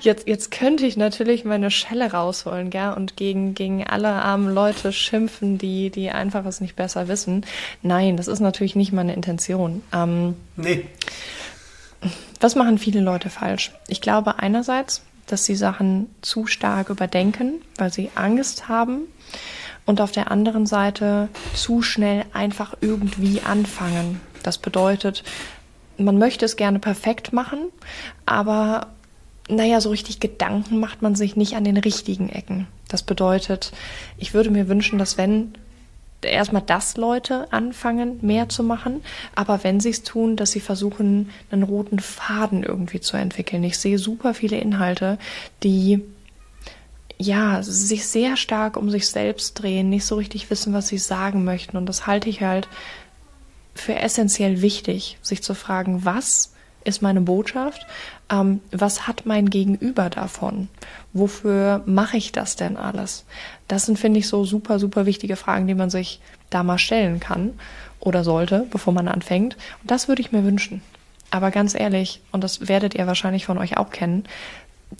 Jetzt, 0.00 0.26
jetzt 0.26 0.50
könnte 0.50 0.86
ich 0.86 0.96
natürlich 0.96 1.44
meine 1.44 1.70
Schelle 1.70 2.12
rausholen, 2.12 2.70
gell, 2.70 2.92
und 2.94 3.16
gegen, 3.16 3.54
gegen 3.54 3.86
alle 3.86 4.08
armen 4.08 4.52
Leute 4.52 4.92
schimpfen, 4.92 5.58
die, 5.58 5.90
die 5.90 6.10
einfach 6.10 6.44
es 6.46 6.60
nicht 6.60 6.74
besser 6.74 7.08
wissen. 7.08 7.44
Nein, 7.82 8.16
das 8.16 8.28
ist 8.28 8.40
natürlich 8.40 8.76
nicht 8.76 8.92
meine 8.92 9.14
Intention. 9.14 9.82
Ähm, 9.92 10.36
nee. 10.56 10.86
Was 12.40 12.54
machen 12.54 12.78
viele 12.78 13.00
Leute 13.00 13.30
falsch? 13.30 13.72
Ich 13.88 14.00
glaube 14.00 14.38
einerseits, 14.38 15.02
dass 15.26 15.44
sie 15.44 15.56
Sachen 15.56 16.08
zu 16.22 16.46
stark 16.46 16.90
überdenken, 16.90 17.62
weil 17.76 17.92
sie 17.92 18.10
Angst 18.14 18.68
haben 18.68 19.02
und 19.86 20.00
auf 20.00 20.12
der 20.12 20.30
anderen 20.30 20.66
Seite 20.66 21.28
zu 21.54 21.82
schnell 21.82 22.24
einfach 22.32 22.74
irgendwie 22.80 23.40
anfangen. 23.42 24.20
Das 24.42 24.58
bedeutet, 24.58 25.24
man 25.96 26.18
möchte 26.18 26.44
es 26.44 26.56
gerne 26.56 26.78
perfekt 26.78 27.32
machen, 27.32 27.70
aber 28.26 28.88
naja, 29.48 29.80
so 29.80 29.90
richtig 29.90 30.20
Gedanken 30.20 30.80
macht 30.80 31.02
man 31.02 31.14
sich 31.14 31.36
nicht 31.36 31.54
an 31.54 31.64
den 31.64 31.76
richtigen 31.76 32.28
Ecken. 32.28 32.66
Das 32.88 33.02
bedeutet, 33.02 33.72
ich 34.16 34.32
würde 34.34 34.50
mir 34.50 34.68
wünschen, 34.68 34.98
dass 34.98 35.18
wenn 35.18 35.54
erstmal 36.24 36.62
das 36.62 36.96
Leute 36.96 37.52
anfangen, 37.52 38.18
mehr 38.22 38.48
zu 38.48 38.62
machen, 38.62 39.02
aber 39.34 39.64
wenn 39.64 39.80
sie 39.80 39.90
es 39.90 40.02
tun, 40.02 40.36
dass 40.36 40.52
sie 40.52 40.60
versuchen, 40.60 41.30
einen 41.50 41.62
roten 41.62 41.98
Faden 41.98 42.62
irgendwie 42.62 43.00
zu 43.00 43.16
entwickeln. 43.16 43.64
Ich 43.64 43.78
sehe 43.78 43.98
super 43.98 44.34
viele 44.34 44.58
Inhalte, 44.58 45.18
die 45.62 46.00
ja, 47.18 47.62
sich 47.62 48.06
sehr 48.06 48.36
stark 48.36 48.76
um 48.76 48.90
sich 48.90 49.08
selbst 49.08 49.54
drehen, 49.54 49.88
nicht 49.88 50.04
so 50.04 50.16
richtig 50.16 50.50
wissen, 50.50 50.72
was 50.72 50.88
sie 50.88 50.98
sagen 50.98 51.44
möchten. 51.44 51.76
Und 51.76 51.86
das 51.86 52.06
halte 52.06 52.28
ich 52.28 52.42
halt 52.42 52.68
für 53.74 53.94
essentiell 53.94 54.62
wichtig, 54.62 55.18
sich 55.22 55.42
zu 55.42 55.54
fragen, 55.54 56.04
was 56.04 56.53
ist 56.84 57.02
meine 57.02 57.20
Botschaft? 57.20 57.86
Ähm, 58.30 58.60
was 58.70 59.06
hat 59.06 59.26
mein 59.26 59.50
Gegenüber 59.50 60.10
davon? 60.10 60.68
Wofür 61.12 61.82
mache 61.86 62.16
ich 62.16 62.32
das 62.32 62.56
denn 62.56 62.76
alles? 62.76 63.24
Das 63.68 63.86
sind, 63.86 63.98
finde 63.98 64.20
ich, 64.20 64.28
so 64.28 64.44
super, 64.44 64.78
super 64.78 65.06
wichtige 65.06 65.36
Fragen, 65.36 65.66
die 65.66 65.74
man 65.74 65.90
sich 65.90 66.20
da 66.50 66.62
mal 66.62 66.78
stellen 66.78 67.20
kann 67.20 67.54
oder 68.00 68.24
sollte, 68.24 68.66
bevor 68.70 68.92
man 68.92 69.08
anfängt. 69.08 69.56
Und 69.82 69.90
das 69.90 70.08
würde 70.08 70.22
ich 70.22 70.32
mir 70.32 70.44
wünschen. 70.44 70.82
Aber 71.30 71.50
ganz 71.50 71.74
ehrlich, 71.74 72.20
und 72.30 72.44
das 72.44 72.68
werdet 72.68 72.94
ihr 72.94 73.06
wahrscheinlich 73.06 73.46
von 73.46 73.58
euch 73.58 73.76
auch 73.76 73.90
kennen, 73.90 74.24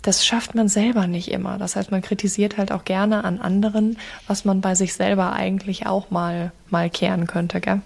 das 0.01 0.25
schafft 0.25 0.55
man 0.55 0.67
selber 0.67 1.07
nicht 1.07 1.31
immer. 1.31 1.57
Das 1.57 1.75
heißt, 1.75 1.91
man 1.91 2.01
kritisiert 2.01 2.57
halt 2.57 2.71
auch 2.71 2.83
gerne 2.83 3.23
an 3.23 3.39
anderen, 3.39 3.97
was 4.27 4.43
man 4.43 4.61
bei 4.61 4.75
sich 4.75 4.93
selber 4.93 5.33
eigentlich 5.33 5.85
auch 5.85 6.11
mal, 6.11 6.51
mal 6.69 6.89
kehren 6.89 7.27
könnte, 7.27 7.61
gell? 7.61 7.81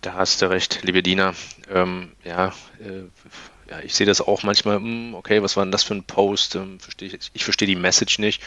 Da 0.00 0.14
hast 0.14 0.42
du 0.42 0.50
recht, 0.50 0.80
liebe 0.82 1.02
Dina. 1.02 1.34
Ähm, 1.70 2.12
ja, 2.24 2.48
äh, 2.80 3.70
ja, 3.70 3.80
ich 3.80 3.94
sehe 3.94 4.06
das 4.06 4.20
auch 4.20 4.42
manchmal, 4.44 4.76
hm, 4.76 5.14
okay, 5.14 5.42
was 5.42 5.56
war 5.56 5.64
denn 5.64 5.72
das 5.72 5.82
für 5.82 5.94
ein 5.94 6.04
Post? 6.04 6.54
Ähm, 6.54 6.78
versteh 6.78 7.06
ich, 7.06 7.30
ich 7.32 7.44
verstehe 7.44 7.66
die 7.66 7.76
Message 7.76 8.18
nicht. 8.18 8.42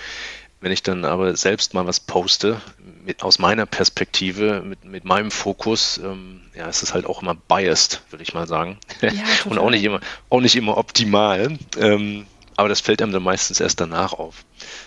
Wenn 0.62 0.72
ich 0.72 0.84
dann 0.84 1.06
aber 1.06 1.36
selbst 1.36 1.74
mal 1.74 1.88
was 1.88 2.00
poste, 2.00 2.62
mit, 3.04 3.24
aus 3.24 3.40
meiner 3.40 3.66
Perspektive, 3.66 4.62
mit, 4.62 4.86
mit 4.86 5.06
meinem 5.06 5.32
Fokus, 5.32 5.98
ähm, 5.98 6.42
ja, 6.56 6.68
ist 6.68 6.84
es 6.84 6.94
halt 6.94 7.06
auch 7.06 7.22
immer 7.22 7.36
biased, 7.36 8.04
würde 8.12 8.24
ich 8.24 8.34
mal 8.34 8.48
sagen. 8.48 8.78
Ja, 9.02 9.12
Und 9.46 9.58
auch 9.58 9.72
nicht 9.72 9.84
immer, 9.84 10.00
auch 10.30 10.40
nicht 10.40 10.56
immer 10.56 10.78
optimal. 10.78 11.58
Ähm, 11.78 12.28
aber 12.56 12.70
das 12.70 12.80
fällt 12.80 13.02
einem 13.02 13.12
dann 13.12 13.24
meistens 13.24 13.60
erst 13.60 13.82
danach 13.82 14.14
auf. 14.14 14.46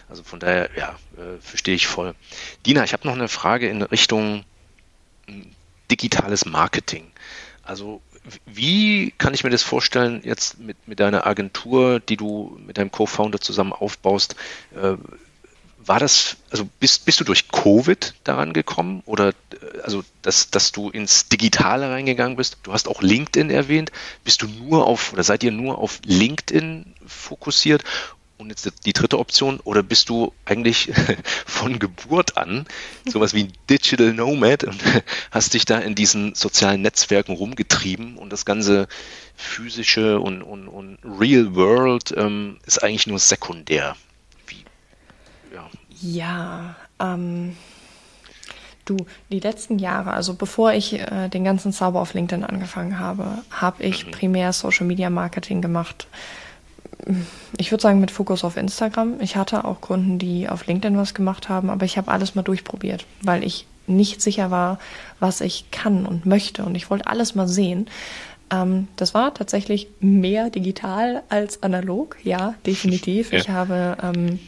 Also 0.08 0.22
von 0.22 0.38
daher, 0.38 0.70
ja, 0.76 0.96
äh, 1.16 1.40
verstehe 1.40 1.74
ich 1.74 1.88
voll. 1.88 2.14
Dina, 2.64 2.84
ich 2.84 2.92
habe 2.92 3.06
noch 3.06 3.14
eine 3.14 3.28
Frage 3.28 3.68
in 3.68 3.82
Richtung 3.82 4.44
digitales 5.90 6.44
Marketing. 6.44 7.10
Also 7.62 8.00
wie 8.46 9.12
kann 9.18 9.34
ich 9.34 9.44
mir 9.44 9.50
das 9.50 9.62
vorstellen, 9.62 10.22
jetzt 10.24 10.58
mit, 10.58 10.88
mit 10.88 11.00
deiner 11.00 11.26
Agentur, 11.26 12.00
die 12.00 12.16
du 12.16 12.58
mit 12.66 12.78
deinem 12.78 12.90
Co-Founder 12.90 13.40
zusammen 13.40 13.72
aufbaust? 13.72 14.36
Äh, 14.74 14.96
war 15.86 16.00
das, 16.00 16.36
also 16.50 16.66
bist, 16.80 17.04
bist 17.04 17.20
du 17.20 17.24
durch 17.24 17.48
Covid 17.48 18.14
daran 18.24 18.54
gekommen 18.54 19.02
oder 19.04 19.28
äh, 19.28 19.80
also 19.82 20.02
dass, 20.22 20.50
dass 20.50 20.72
du 20.72 20.88
ins 20.88 21.28
Digitale 21.28 21.90
reingegangen 21.90 22.36
bist? 22.36 22.58
Du 22.62 22.72
hast 22.72 22.88
auch 22.88 23.02
LinkedIn 23.02 23.50
erwähnt. 23.50 23.92
Bist 24.24 24.42
du 24.42 24.46
nur 24.46 24.86
auf 24.86 25.12
oder 25.12 25.22
seid 25.22 25.42
ihr 25.42 25.52
nur 25.52 25.78
auf 25.78 26.00
LinkedIn 26.04 26.94
fokussiert 27.06 27.84
und 28.38 28.50
jetzt 28.50 28.70
die 28.84 28.92
dritte 28.92 29.18
Option, 29.18 29.60
oder 29.64 29.82
bist 29.82 30.08
du 30.08 30.32
eigentlich 30.44 30.92
von 31.46 31.78
Geburt 31.78 32.36
an 32.36 32.66
sowas 33.06 33.34
wie 33.34 33.44
ein 33.44 33.52
Digital 33.70 34.12
Nomad 34.12 34.64
und 34.64 34.80
hast 35.30 35.54
dich 35.54 35.64
da 35.64 35.78
in 35.78 35.94
diesen 35.94 36.34
sozialen 36.34 36.82
Netzwerken 36.82 37.34
rumgetrieben 37.34 38.16
und 38.16 38.30
das 38.30 38.44
ganze 38.44 38.88
physische 39.36 40.20
und, 40.20 40.42
und, 40.42 40.68
und 40.68 40.98
Real 41.04 41.54
World 41.54 42.14
ähm, 42.16 42.58
ist 42.66 42.82
eigentlich 42.82 43.06
nur 43.06 43.18
sekundär? 43.18 43.96
Wie, 44.46 44.64
ja, 45.52 45.70
ja 46.00 46.76
ähm, 47.00 47.56
du, 48.84 48.96
die 49.30 49.40
letzten 49.40 49.78
Jahre, 49.78 50.12
also 50.12 50.34
bevor 50.34 50.72
ich 50.72 50.94
äh, 50.94 51.28
den 51.28 51.44
ganzen 51.44 51.72
Zauber 51.72 52.00
auf 52.00 52.14
LinkedIn 52.14 52.44
angefangen 52.44 52.98
habe, 52.98 53.42
habe 53.50 53.82
ich 53.82 54.06
mhm. 54.06 54.10
primär 54.10 54.52
Social 54.52 54.86
Media 54.86 55.10
Marketing 55.10 55.62
gemacht 55.62 56.06
ich 57.56 57.70
würde 57.70 57.82
sagen, 57.82 58.00
mit 58.00 58.10
Fokus 58.10 58.44
auf 58.44 58.56
Instagram. 58.56 59.20
Ich 59.20 59.36
hatte 59.36 59.64
auch 59.64 59.80
Kunden, 59.80 60.18
die 60.18 60.48
auf 60.48 60.66
LinkedIn 60.66 60.96
was 60.96 61.14
gemacht 61.14 61.48
haben, 61.48 61.70
aber 61.70 61.84
ich 61.84 61.96
habe 61.98 62.10
alles 62.10 62.34
mal 62.34 62.42
durchprobiert, 62.42 63.06
weil 63.22 63.44
ich 63.44 63.66
nicht 63.86 64.22
sicher 64.22 64.50
war, 64.50 64.78
was 65.20 65.40
ich 65.40 65.70
kann 65.70 66.06
und 66.06 66.26
möchte. 66.26 66.64
Und 66.64 66.74
ich 66.74 66.90
wollte 66.90 67.06
alles 67.06 67.34
mal 67.34 67.48
sehen. 67.48 67.86
Ähm, 68.50 68.88
das 68.96 69.14
war 69.14 69.34
tatsächlich 69.34 69.88
mehr 70.00 70.50
digital 70.50 71.22
als 71.28 71.62
analog, 71.62 72.16
ja, 72.22 72.54
definitiv. 72.66 73.32
Ja. 73.32 73.38
Ich 73.38 73.48
habe, 73.48 73.96
ähm, 74.02 74.38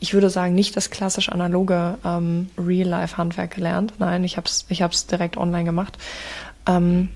ich 0.00 0.14
würde 0.14 0.30
sagen, 0.30 0.54
nicht 0.54 0.76
das 0.76 0.90
klassisch 0.90 1.28
analoge 1.28 1.98
ähm, 2.04 2.48
Real-Life-Handwerk 2.58 3.54
gelernt. 3.54 3.94
Nein, 3.98 4.24
ich 4.24 4.36
habe 4.36 4.46
es 4.46 4.66
ich 4.68 4.82
hab's 4.82 5.06
direkt 5.06 5.36
online 5.36 5.64
gemacht. 5.64 5.98
Ähm, 6.66 7.10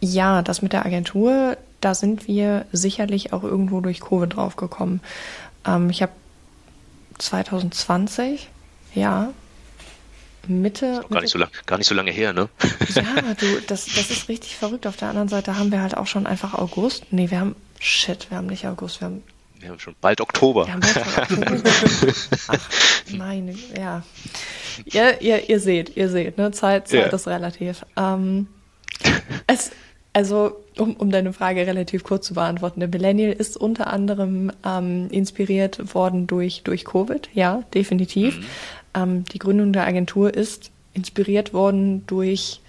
ja, 0.00 0.42
das 0.42 0.62
mit 0.62 0.72
der 0.72 0.84
Agentur, 0.84 1.55
da 1.80 1.94
sind 1.94 2.26
wir 2.26 2.66
sicherlich 2.72 3.32
auch 3.32 3.42
irgendwo 3.42 3.80
durch 3.80 4.00
Covid 4.00 4.34
draufgekommen. 4.34 5.00
Ähm, 5.66 5.90
ich 5.90 6.02
habe 6.02 6.12
2020, 7.18 8.48
ja, 8.94 9.30
Mitte. 10.48 11.04
Gar, 11.10 11.22
nicht 11.22 11.30
so 11.30 11.38
lang, 11.38 11.50
gar 11.66 11.78
nicht 11.78 11.86
so 11.88 11.94
lange 11.94 12.10
her, 12.10 12.32
ne? 12.32 12.48
Ja, 12.94 13.34
du, 13.38 13.60
das, 13.66 13.86
das 13.86 14.10
ist 14.10 14.28
richtig 14.28 14.56
verrückt. 14.56 14.86
Auf 14.86 14.96
der 14.96 15.08
anderen 15.08 15.28
Seite 15.28 15.58
haben 15.58 15.72
wir 15.72 15.82
halt 15.82 15.96
auch 15.96 16.06
schon 16.06 16.26
einfach 16.26 16.54
August. 16.54 17.04
Nee, 17.10 17.30
wir 17.30 17.40
haben, 17.40 17.56
shit, 17.80 18.30
wir 18.30 18.38
haben 18.38 18.46
nicht 18.46 18.66
August, 18.66 19.00
wir 19.00 19.06
haben. 19.06 19.22
Wir 19.58 19.70
haben 19.70 19.78
schon 19.78 19.96
bald 20.00 20.20
Oktober. 20.20 20.66
Wir 20.66 20.74
haben 20.74 20.80
bald 20.80 21.30
Oktober. 21.30 21.70
Ach, 22.48 22.70
meine, 23.16 23.54
ja. 23.76 24.02
Ihr, 24.84 25.20
ihr, 25.20 25.48
ihr 25.48 25.60
seht, 25.60 25.96
ihr 25.96 26.08
seht, 26.08 26.36
ne? 26.38 26.52
Zeit, 26.52 26.88
Zeit 26.88 27.10
ja. 27.10 27.16
ist 27.16 27.26
relativ. 27.26 27.84
Ähm, 27.96 28.48
es, 29.46 29.70
also, 30.16 30.56
um, 30.78 30.96
um 30.96 31.10
deine 31.10 31.34
Frage 31.34 31.66
relativ 31.66 32.02
kurz 32.02 32.28
zu 32.28 32.32
beantworten, 32.32 32.80
der 32.80 32.88
Millennial 32.88 33.32
ist 33.32 33.54
unter 33.54 33.88
anderem 33.88 34.50
ähm, 34.64 35.08
inspiriert 35.10 35.94
worden 35.94 36.26
durch, 36.26 36.62
durch 36.64 36.86
Covid, 36.86 37.28
ja, 37.34 37.64
definitiv. 37.74 38.38
Mhm. 38.38 38.44
Ähm, 38.94 39.24
die 39.26 39.38
Gründung 39.38 39.74
der 39.74 39.86
Agentur 39.86 40.32
ist 40.32 40.70
inspiriert 40.94 41.52
worden 41.52 42.06
durch 42.06 42.62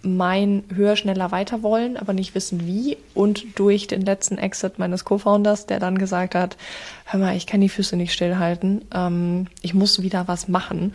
mein 0.00 0.64
höher, 0.74 0.96
schneller, 0.96 1.30
weiter 1.30 1.62
wollen, 1.62 1.98
aber 1.98 2.14
nicht 2.14 2.34
wissen 2.34 2.66
wie 2.66 2.96
und 3.12 3.58
durch 3.58 3.86
den 3.86 4.00
letzten 4.00 4.38
Exit 4.38 4.78
meines 4.78 5.04
Co-Founders, 5.04 5.66
der 5.66 5.80
dann 5.80 5.98
gesagt 5.98 6.34
hat, 6.34 6.56
hör 7.04 7.20
mal, 7.20 7.36
ich 7.36 7.46
kann 7.46 7.60
die 7.60 7.68
Füße 7.68 7.96
nicht 7.96 8.14
stillhalten, 8.14 8.80
ähm, 8.94 9.48
ich 9.60 9.74
muss 9.74 10.00
wieder 10.00 10.26
was 10.26 10.48
machen. 10.48 10.94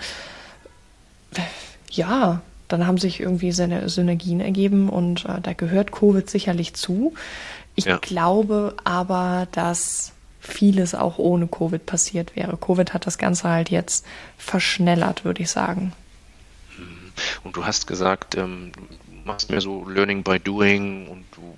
Ja, 1.91 2.41
dann 2.69 2.87
haben 2.87 2.97
sich 2.97 3.19
irgendwie 3.19 3.51
seine 3.51 3.89
Synergien 3.89 4.39
ergeben 4.39 4.89
und 4.89 5.25
äh, 5.25 5.41
da 5.41 5.53
gehört 5.53 5.91
Covid 5.91 6.29
sicherlich 6.29 6.73
zu. 6.75 7.13
Ich 7.75 7.85
ja. 7.85 7.97
glaube 7.97 8.75
aber, 8.83 9.47
dass 9.51 10.13
vieles 10.39 10.95
auch 10.95 11.17
ohne 11.17 11.47
Covid 11.47 11.85
passiert 11.85 12.35
wäre. 12.35 12.57
Covid 12.57 12.93
hat 12.93 13.05
das 13.05 13.17
Ganze 13.17 13.49
halt 13.49 13.69
jetzt 13.69 14.05
verschnellert, 14.37 15.25
würde 15.25 15.41
ich 15.41 15.49
sagen. 15.49 15.93
Und 17.43 17.57
du 17.57 17.65
hast 17.65 17.87
gesagt, 17.87 18.35
ähm, 18.35 18.71
du 18.73 18.81
machst 19.25 19.49
mehr 19.49 19.61
so 19.61 19.87
Learning 19.89 20.23
by 20.23 20.39
Doing 20.39 21.07
und 21.07 21.25
du 21.35 21.55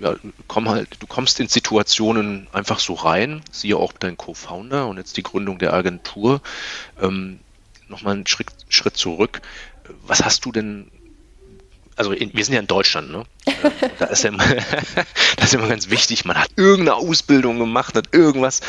ja, 0.00 0.14
komm 0.46 0.68
halt, 0.68 0.96
du 1.00 1.06
kommst 1.08 1.40
in 1.40 1.48
Situationen 1.48 2.46
einfach 2.52 2.78
so 2.78 2.94
rein, 2.94 3.42
siehe 3.50 3.76
auch 3.76 3.92
dein 3.92 4.16
Co-Founder 4.16 4.86
und 4.86 4.96
jetzt 4.96 5.16
die 5.16 5.24
Gründung 5.24 5.58
der 5.58 5.72
Agentur. 5.72 6.40
Ähm, 7.00 7.40
Nochmal 7.88 8.14
einen 8.14 8.26
Schritt, 8.26 8.48
Schritt 8.68 8.96
zurück. 8.96 9.40
Was 10.06 10.24
hast 10.24 10.44
du 10.44 10.52
denn 10.52 10.90
also 11.98 12.12
in, 12.12 12.32
wir 12.32 12.44
sind 12.44 12.54
ja 12.54 12.60
in 12.60 12.68
Deutschland, 12.68 13.10
ne? 13.10 13.24
da, 13.98 14.06
ist 14.06 14.22
ja 14.22 14.28
immer, 14.28 14.44
das 15.36 15.46
ist 15.46 15.54
immer 15.54 15.66
ganz 15.66 15.90
wichtig, 15.90 16.24
man 16.24 16.38
hat 16.38 16.50
irgendeine 16.54 16.94
Ausbildung 16.94 17.58
gemacht, 17.58 17.96
hat 17.96 18.14
irgendwas 18.14 18.60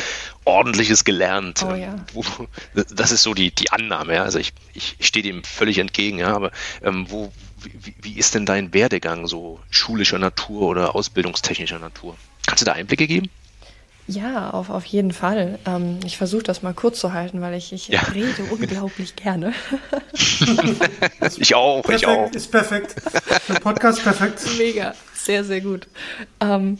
Ordentliches 0.44 1.04
gelernt. 1.04 1.64
Oh, 1.64 1.74
ja. 1.74 1.94
Das 2.90 3.12
ist 3.12 3.22
so 3.22 3.32
die, 3.32 3.54
die 3.54 3.70
Annahme, 3.70 4.16
ja. 4.16 4.24
Also 4.24 4.40
ich, 4.40 4.52
ich, 4.74 4.96
stehe 5.00 5.22
dem 5.22 5.44
völlig 5.44 5.78
entgegen, 5.78 6.18
ja, 6.18 6.34
aber 6.34 6.50
ähm, 6.82 7.06
wo, 7.08 7.32
wie, 7.62 7.94
wie 8.02 8.18
ist 8.18 8.34
denn 8.34 8.46
dein 8.46 8.74
Werdegang 8.74 9.28
so 9.28 9.60
schulischer 9.70 10.18
Natur 10.18 10.62
oder 10.62 10.96
ausbildungstechnischer 10.96 11.78
Natur? 11.78 12.16
Kannst 12.46 12.62
du 12.62 12.66
da 12.66 12.72
Einblicke 12.72 13.06
geben? 13.06 13.30
Ja, 14.06 14.50
auf, 14.50 14.70
auf 14.70 14.84
jeden 14.86 15.12
Fall. 15.12 15.58
Ähm, 15.66 16.00
ich 16.04 16.16
versuche 16.16 16.42
das 16.42 16.62
mal 16.62 16.74
kurz 16.74 16.98
zu 16.98 17.12
halten, 17.12 17.40
weil 17.40 17.54
ich, 17.54 17.72
ich 17.72 17.88
ja. 17.88 18.00
rede 18.12 18.42
unglaublich 18.50 19.14
gerne. 19.14 19.52
ich 21.38 21.54
auch, 21.54 21.82
perfekt, 21.82 22.02
ich 22.02 22.06
auch. 22.06 22.30
Ist 22.32 22.50
perfekt. 22.50 22.96
Der 23.48 23.60
Podcast 23.60 24.02
perfekt. 24.02 24.40
Mega, 24.58 24.94
sehr, 25.14 25.44
sehr 25.44 25.60
gut. 25.60 25.86
Ähm, 26.40 26.78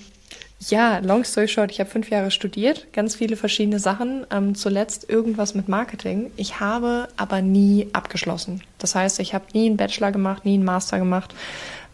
ja, 0.69 0.99
long 0.99 1.25
story 1.25 1.49
short, 1.49 1.71
ich 1.71 1.81
habe 1.81 1.89
fünf 1.89 2.11
Jahre 2.11 2.31
studiert, 2.31 2.93
ganz 2.93 3.15
viele 3.15 3.37
verschiedene 3.37 3.79
Sachen. 3.79 4.27
Ähm, 4.31 4.55
zuletzt 4.55 5.09
irgendwas 5.09 5.55
mit 5.55 5.69
Marketing. 5.69 6.31
Ich 6.37 6.61
habe 6.61 7.09
aber 7.17 7.41
nie 7.41 7.89
abgeschlossen. 7.95 8.63
Das 8.79 8.95
heißt, 8.95 9.21
ich 9.21 9.33
habe 9.33 9.47
nie 9.55 9.67
einen 9.67 9.79
Bachelor 9.79 10.13
gemacht, 10.13 10.45
nie 10.45 10.55
einen 10.55 10.65
Master 10.65 10.99
gemacht. 10.99 11.35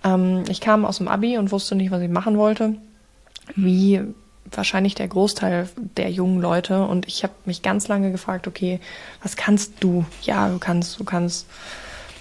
Ähm, 0.03 0.45
ich 0.49 0.61
kam 0.61 0.85
aus 0.85 0.99
dem 0.99 1.07
Abi 1.07 1.39
und 1.39 1.53
wusste 1.53 1.77
nicht, 1.77 1.93
was 1.93 2.03
ich 2.03 2.11
machen 2.11 2.39
wollte. 2.39 2.75
Wie 3.55 4.01
wahrscheinlich 4.53 4.95
der 4.95 5.09
Großteil 5.09 5.69
der 5.97 6.11
jungen 6.11 6.41
Leute. 6.41 6.85
Und 6.87 7.07
ich 7.07 7.23
habe 7.23 7.35
mich 7.45 7.63
ganz 7.63 7.89
lange 7.89 8.13
gefragt, 8.13 8.47
okay, 8.47 8.81
was 9.23 9.37
kannst 9.37 9.75
du? 9.81 10.05
Ja, 10.23 10.49
du 10.49 10.59
kannst, 10.59 10.99
du 11.01 11.05
kannst 11.05 11.47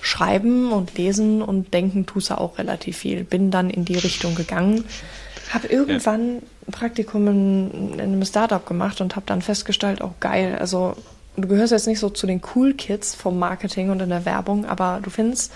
schreiben 0.01 0.71
und 0.71 0.97
lesen 0.97 1.41
und 1.41 1.73
denken 1.73 2.05
tust 2.05 2.29
du 2.29 2.37
auch 2.37 2.57
relativ 2.57 2.97
viel. 2.97 3.23
Bin 3.23 3.49
dann 3.49 3.69
in 3.69 3.85
die 3.85 3.97
Richtung 3.97 4.35
gegangen, 4.35 4.85
habe 5.49 5.67
irgendwann 5.67 6.37
ein 6.67 6.71
Praktikum 6.71 7.27
in, 7.27 7.93
in 7.93 8.01
einem 8.01 8.25
Startup 8.25 8.65
gemacht 8.65 9.01
und 9.01 9.15
habe 9.15 9.25
dann 9.25 9.41
festgestellt, 9.41 10.01
oh 10.01 10.13
geil, 10.19 10.57
also 10.59 10.95
du 11.37 11.47
gehörst 11.47 11.71
jetzt 11.71 11.87
nicht 11.87 11.99
so 11.99 12.09
zu 12.09 12.27
den 12.27 12.41
Cool 12.53 12.73
Kids 12.73 13.15
vom 13.15 13.39
Marketing 13.39 13.89
und 13.89 14.01
in 14.01 14.09
der 14.09 14.25
Werbung, 14.25 14.65
aber 14.65 14.99
du 15.01 15.09
findest 15.09 15.51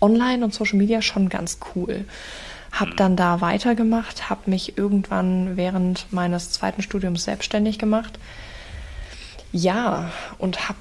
Online 0.00 0.44
und 0.44 0.52
Social 0.52 0.78
Media 0.78 1.00
schon 1.00 1.28
ganz 1.28 1.58
cool. 1.74 2.04
Habe 2.72 2.96
dann 2.96 3.16
da 3.16 3.40
weitergemacht, 3.40 4.30
habe 4.30 4.50
mich 4.50 4.78
irgendwann 4.78 5.56
während 5.56 6.10
meines 6.10 6.50
zweiten 6.50 6.82
Studiums 6.82 7.24
selbstständig 7.24 7.78
gemacht. 7.78 8.18
Ja, 9.52 10.10
und 10.38 10.68
habe 10.68 10.78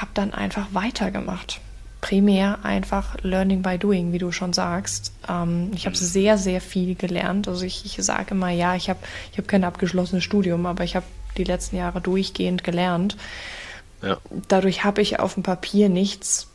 hab 0.00 0.12
dann 0.14 0.34
einfach 0.34 0.66
weitergemacht. 0.72 1.60
Primär 2.00 2.58
einfach 2.64 3.16
Learning 3.22 3.62
by 3.62 3.78
Doing, 3.78 4.12
wie 4.12 4.18
du 4.18 4.32
schon 4.32 4.52
sagst. 4.52 5.12
Ähm, 5.28 5.70
ich 5.74 5.86
habe 5.86 5.96
sehr, 5.96 6.36
sehr 6.36 6.60
viel 6.60 6.96
gelernt. 6.96 7.46
Also 7.46 7.64
ich, 7.64 7.86
ich 7.86 8.04
sage 8.04 8.32
immer, 8.32 8.50
ja, 8.50 8.74
ich 8.74 8.90
habe 8.90 8.98
ich 9.32 9.38
hab 9.38 9.46
kein 9.46 9.64
abgeschlossenes 9.64 10.24
Studium, 10.24 10.66
aber 10.66 10.82
ich 10.82 10.96
habe 10.96 11.06
die 11.38 11.44
letzten 11.44 11.76
Jahre 11.76 12.00
durchgehend 12.00 12.64
gelernt. 12.64 13.16
Ja. 14.02 14.18
Dadurch 14.48 14.84
habe 14.84 15.00
ich 15.00 15.20
auf 15.20 15.34
dem 15.34 15.44
Papier 15.44 15.88
nichts, 15.88 16.48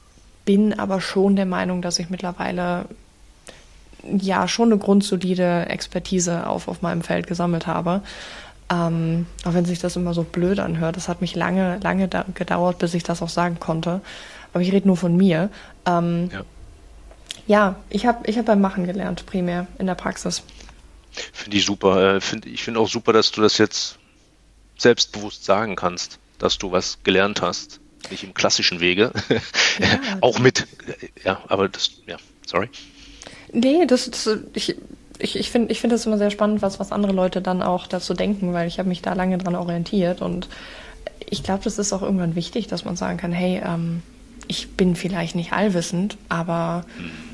bin 0.45 0.77
aber 0.77 1.01
schon 1.01 1.35
der 1.35 1.45
Meinung, 1.45 1.81
dass 1.81 1.99
ich 1.99 2.09
mittlerweile 2.09 2.85
ja 4.03 4.47
schon 4.47 4.71
eine 4.71 4.79
grundsolide 4.79 5.67
Expertise 5.67 6.47
auf, 6.47 6.67
auf 6.67 6.81
meinem 6.81 7.01
Feld 7.01 7.27
gesammelt 7.27 7.67
habe. 7.67 8.01
Ähm, 8.71 9.25
auch 9.45 9.53
wenn 9.53 9.65
sich 9.65 9.79
das 9.79 9.95
immer 9.95 10.13
so 10.13 10.23
blöd 10.23 10.59
anhört. 10.59 10.95
Das 10.95 11.07
hat 11.07 11.21
mich 11.21 11.35
lange, 11.35 11.79
lange 11.81 12.07
gedauert, 12.35 12.77
bis 12.77 12.93
ich 12.93 13.03
das 13.03 13.21
auch 13.21 13.29
sagen 13.29 13.59
konnte. 13.59 14.01
Aber 14.53 14.61
ich 14.61 14.71
rede 14.71 14.87
nur 14.87 14.97
von 14.97 15.15
mir. 15.17 15.49
Ähm, 15.85 16.29
ja. 16.31 16.43
ja, 17.47 17.75
ich 17.89 18.05
habe 18.05 18.29
ich 18.29 18.37
hab 18.37 18.45
beim 18.45 18.61
Machen 18.61 18.85
gelernt, 18.85 19.25
primär 19.25 19.67
in 19.79 19.87
der 19.87 19.95
Praxis. 19.95 20.43
Finde 21.11 21.57
ich 21.57 21.65
super. 21.65 22.15
Äh, 22.15 22.21
find, 22.21 22.45
ich 22.45 22.63
finde 22.63 22.79
auch 22.79 22.89
super, 22.89 23.13
dass 23.13 23.31
du 23.31 23.41
das 23.41 23.57
jetzt 23.57 23.97
selbstbewusst 24.77 25.45
sagen 25.45 25.75
kannst, 25.75 26.19
dass 26.37 26.57
du 26.57 26.71
was 26.71 26.99
gelernt 27.03 27.41
hast. 27.41 27.79
Nicht 28.11 28.23
im 28.23 28.33
klassischen 28.33 28.79
Wege. 28.79 29.11
Ja. 29.79 30.17
auch 30.19 30.39
mit. 30.39 30.67
Ja, 31.23 31.41
aber 31.47 31.69
das, 31.69 31.91
ja, 32.05 32.17
sorry. 32.45 32.67
Nee, 33.51 33.85
das, 33.85 34.09
das 34.09 34.29
ich, 34.53 34.75
ich, 35.19 35.35
ich 35.35 35.49
finde 35.49 35.71
ich 35.71 35.81
find 35.81 35.91
das 35.93 36.05
immer 36.05 36.17
sehr 36.17 36.29
spannend, 36.29 36.61
was, 36.61 36.79
was 36.79 36.91
andere 36.91 37.13
Leute 37.13 37.41
dann 37.41 37.61
auch 37.61 37.87
dazu 37.87 38.13
denken, 38.13 38.53
weil 38.53 38.67
ich 38.67 38.79
habe 38.79 38.89
mich 38.89 39.01
da 39.01 39.13
lange 39.13 39.37
dran 39.37 39.55
orientiert 39.55 40.21
und 40.21 40.47
ich 41.29 41.43
glaube, 41.43 41.63
das 41.63 41.77
ist 41.77 41.93
auch 41.93 42.01
irgendwann 42.01 42.35
wichtig, 42.35 42.67
dass 42.67 42.85
man 42.85 42.95
sagen 42.95 43.17
kann, 43.17 43.31
hey, 43.31 43.61
ähm, 43.63 44.01
ich 44.47 44.69
bin 44.69 44.95
vielleicht 44.95 45.35
nicht 45.35 45.53
allwissend, 45.53 46.17
aber 46.27 46.85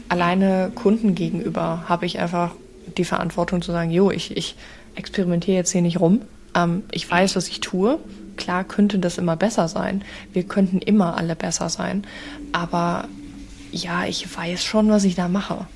alleine 0.09 0.71
Kunden 0.75 1.15
gegenüber 1.15 1.85
habe 1.87 2.05
ich 2.05 2.19
einfach 2.19 2.51
die 2.97 3.05
Verantwortung 3.05 3.61
zu 3.61 3.71
sagen, 3.71 3.91
jo, 3.91 4.11
ich, 4.11 4.35
ich 4.35 4.55
experimentiere 4.95 5.57
jetzt 5.57 5.71
hier 5.71 5.81
nicht 5.81 5.99
rum. 5.99 6.21
Ähm, 6.55 6.83
ich 6.91 7.09
weiß, 7.09 7.35
was 7.35 7.47
ich 7.47 7.61
tue. 7.61 7.99
Klar 8.35 8.63
könnte 8.65 8.99
das 8.99 9.17
immer 9.17 9.37
besser 9.37 9.67
sein. 9.67 10.03
Wir 10.33 10.43
könnten 10.43 10.79
immer 10.79 11.17
alle 11.17 11.35
besser 11.35 11.69
sein. 11.69 12.05
Aber 12.51 13.07
ja, 13.71 14.05
ich 14.05 14.35
weiß 14.35 14.63
schon, 14.63 14.89
was 14.89 15.05
ich 15.05 15.15
da 15.15 15.27
mache 15.27 15.67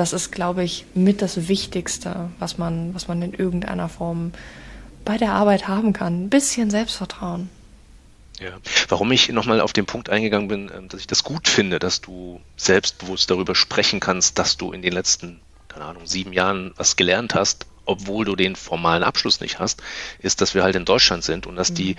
das 0.00 0.14
ist, 0.14 0.32
glaube 0.32 0.64
ich, 0.64 0.86
mit 0.94 1.20
das 1.20 1.46
Wichtigste, 1.46 2.30
was 2.38 2.56
man, 2.56 2.94
was 2.94 3.06
man 3.06 3.20
in 3.20 3.34
irgendeiner 3.34 3.90
Form 3.90 4.32
bei 5.04 5.18
der 5.18 5.32
Arbeit 5.32 5.68
haben 5.68 5.92
kann. 5.92 6.24
Ein 6.24 6.30
bisschen 6.30 6.70
Selbstvertrauen. 6.70 7.50
Ja. 8.40 8.52
Warum 8.88 9.12
ich 9.12 9.28
nochmal 9.28 9.60
auf 9.60 9.74
den 9.74 9.84
Punkt 9.84 10.08
eingegangen 10.08 10.48
bin, 10.48 10.70
ähm, 10.74 10.88
dass 10.88 11.00
ich 11.00 11.06
das 11.06 11.22
gut 11.22 11.48
finde, 11.48 11.78
dass 11.78 12.00
du 12.00 12.40
selbstbewusst 12.56 13.30
darüber 13.30 13.54
sprechen 13.54 14.00
kannst, 14.00 14.38
dass 14.38 14.56
du 14.56 14.72
in 14.72 14.80
den 14.80 14.94
letzten, 14.94 15.38
keine 15.68 15.84
Ahnung, 15.84 16.06
sieben 16.06 16.32
Jahren 16.32 16.72
was 16.76 16.96
gelernt 16.96 17.34
hast, 17.34 17.66
obwohl 17.84 18.24
du 18.24 18.36
den 18.36 18.56
formalen 18.56 19.02
Abschluss 19.02 19.42
nicht 19.42 19.58
hast, 19.58 19.82
ist, 20.20 20.40
dass 20.40 20.54
wir 20.54 20.62
halt 20.62 20.76
in 20.76 20.86
Deutschland 20.86 21.24
sind 21.24 21.46
und 21.46 21.56
dass 21.56 21.72
mhm. 21.72 21.74
die 21.74 21.96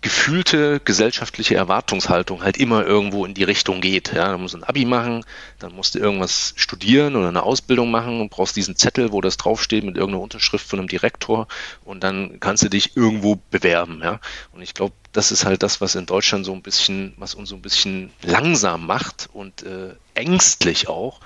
gefühlte 0.00 0.80
gesellschaftliche 0.80 1.54
Erwartungshaltung 1.54 2.42
halt 2.42 2.56
immer 2.56 2.84
irgendwo 2.84 3.24
in 3.24 3.34
die 3.34 3.44
Richtung 3.44 3.80
geht. 3.80 4.12
Ja, 4.12 4.32
du 4.32 4.38
musst 4.38 4.54
ein 4.54 4.64
Abi 4.64 4.84
machen, 4.84 5.24
dann 5.58 5.74
musst 5.74 5.94
du 5.94 5.98
irgendwas 5.98 6.54
studieren 6.56 7.16
oder 7.16 7.28
eine 7.28 7.42
Ausbildung 7.42 7.90
machen 7.90 8.20
und 8.20 8.30
brauchst 8.30 8.56
diesen 8.56 8.76
Zettel, 8.76 9.12
wo 9.12 9.20
das 9.20 9.36
draufsteht 9.36 9.84
mit 9.84 9.96
irgendeiner 9.96 10.22
Unterschrift 10.22 10.66
von 10.66 10.78
einem 10.78 10.88
Direktor 10.88 11.48
und 11.84 12.04
dann 12.04 12.38
kannst 12.40 12.62
du 12.62 12.68
dich 12.68 12.96
irgendwo 12.96 13.38
bewerben. 13.50 14.00
Ja, 14.02 14.20
und 14.52 14.62
ich 14.62 14.74
glaube, 14.74 14.94
das 15.12 15.32
ist 15.32 15.44
halt 15.44 15.62
das, 15.62 15.80
was 15.80 15.94
in 15.94 16.06
Deutschland 16.06 16.44
so 16.44 16.52
ein 16.52 16.62
bisschen, 16.62 17.14
was 17.16 17.34
uns 17.34 17.48
so 17.48 17.54
ein 17.54 17.62
bisschen 17.62 18.10
langsam 18.22 18.86
macht 18.86 19.28
und 19.32 19.62
äh, 19.62 19.94
ängstlich 20.14 20.88
auch 20.88 21.20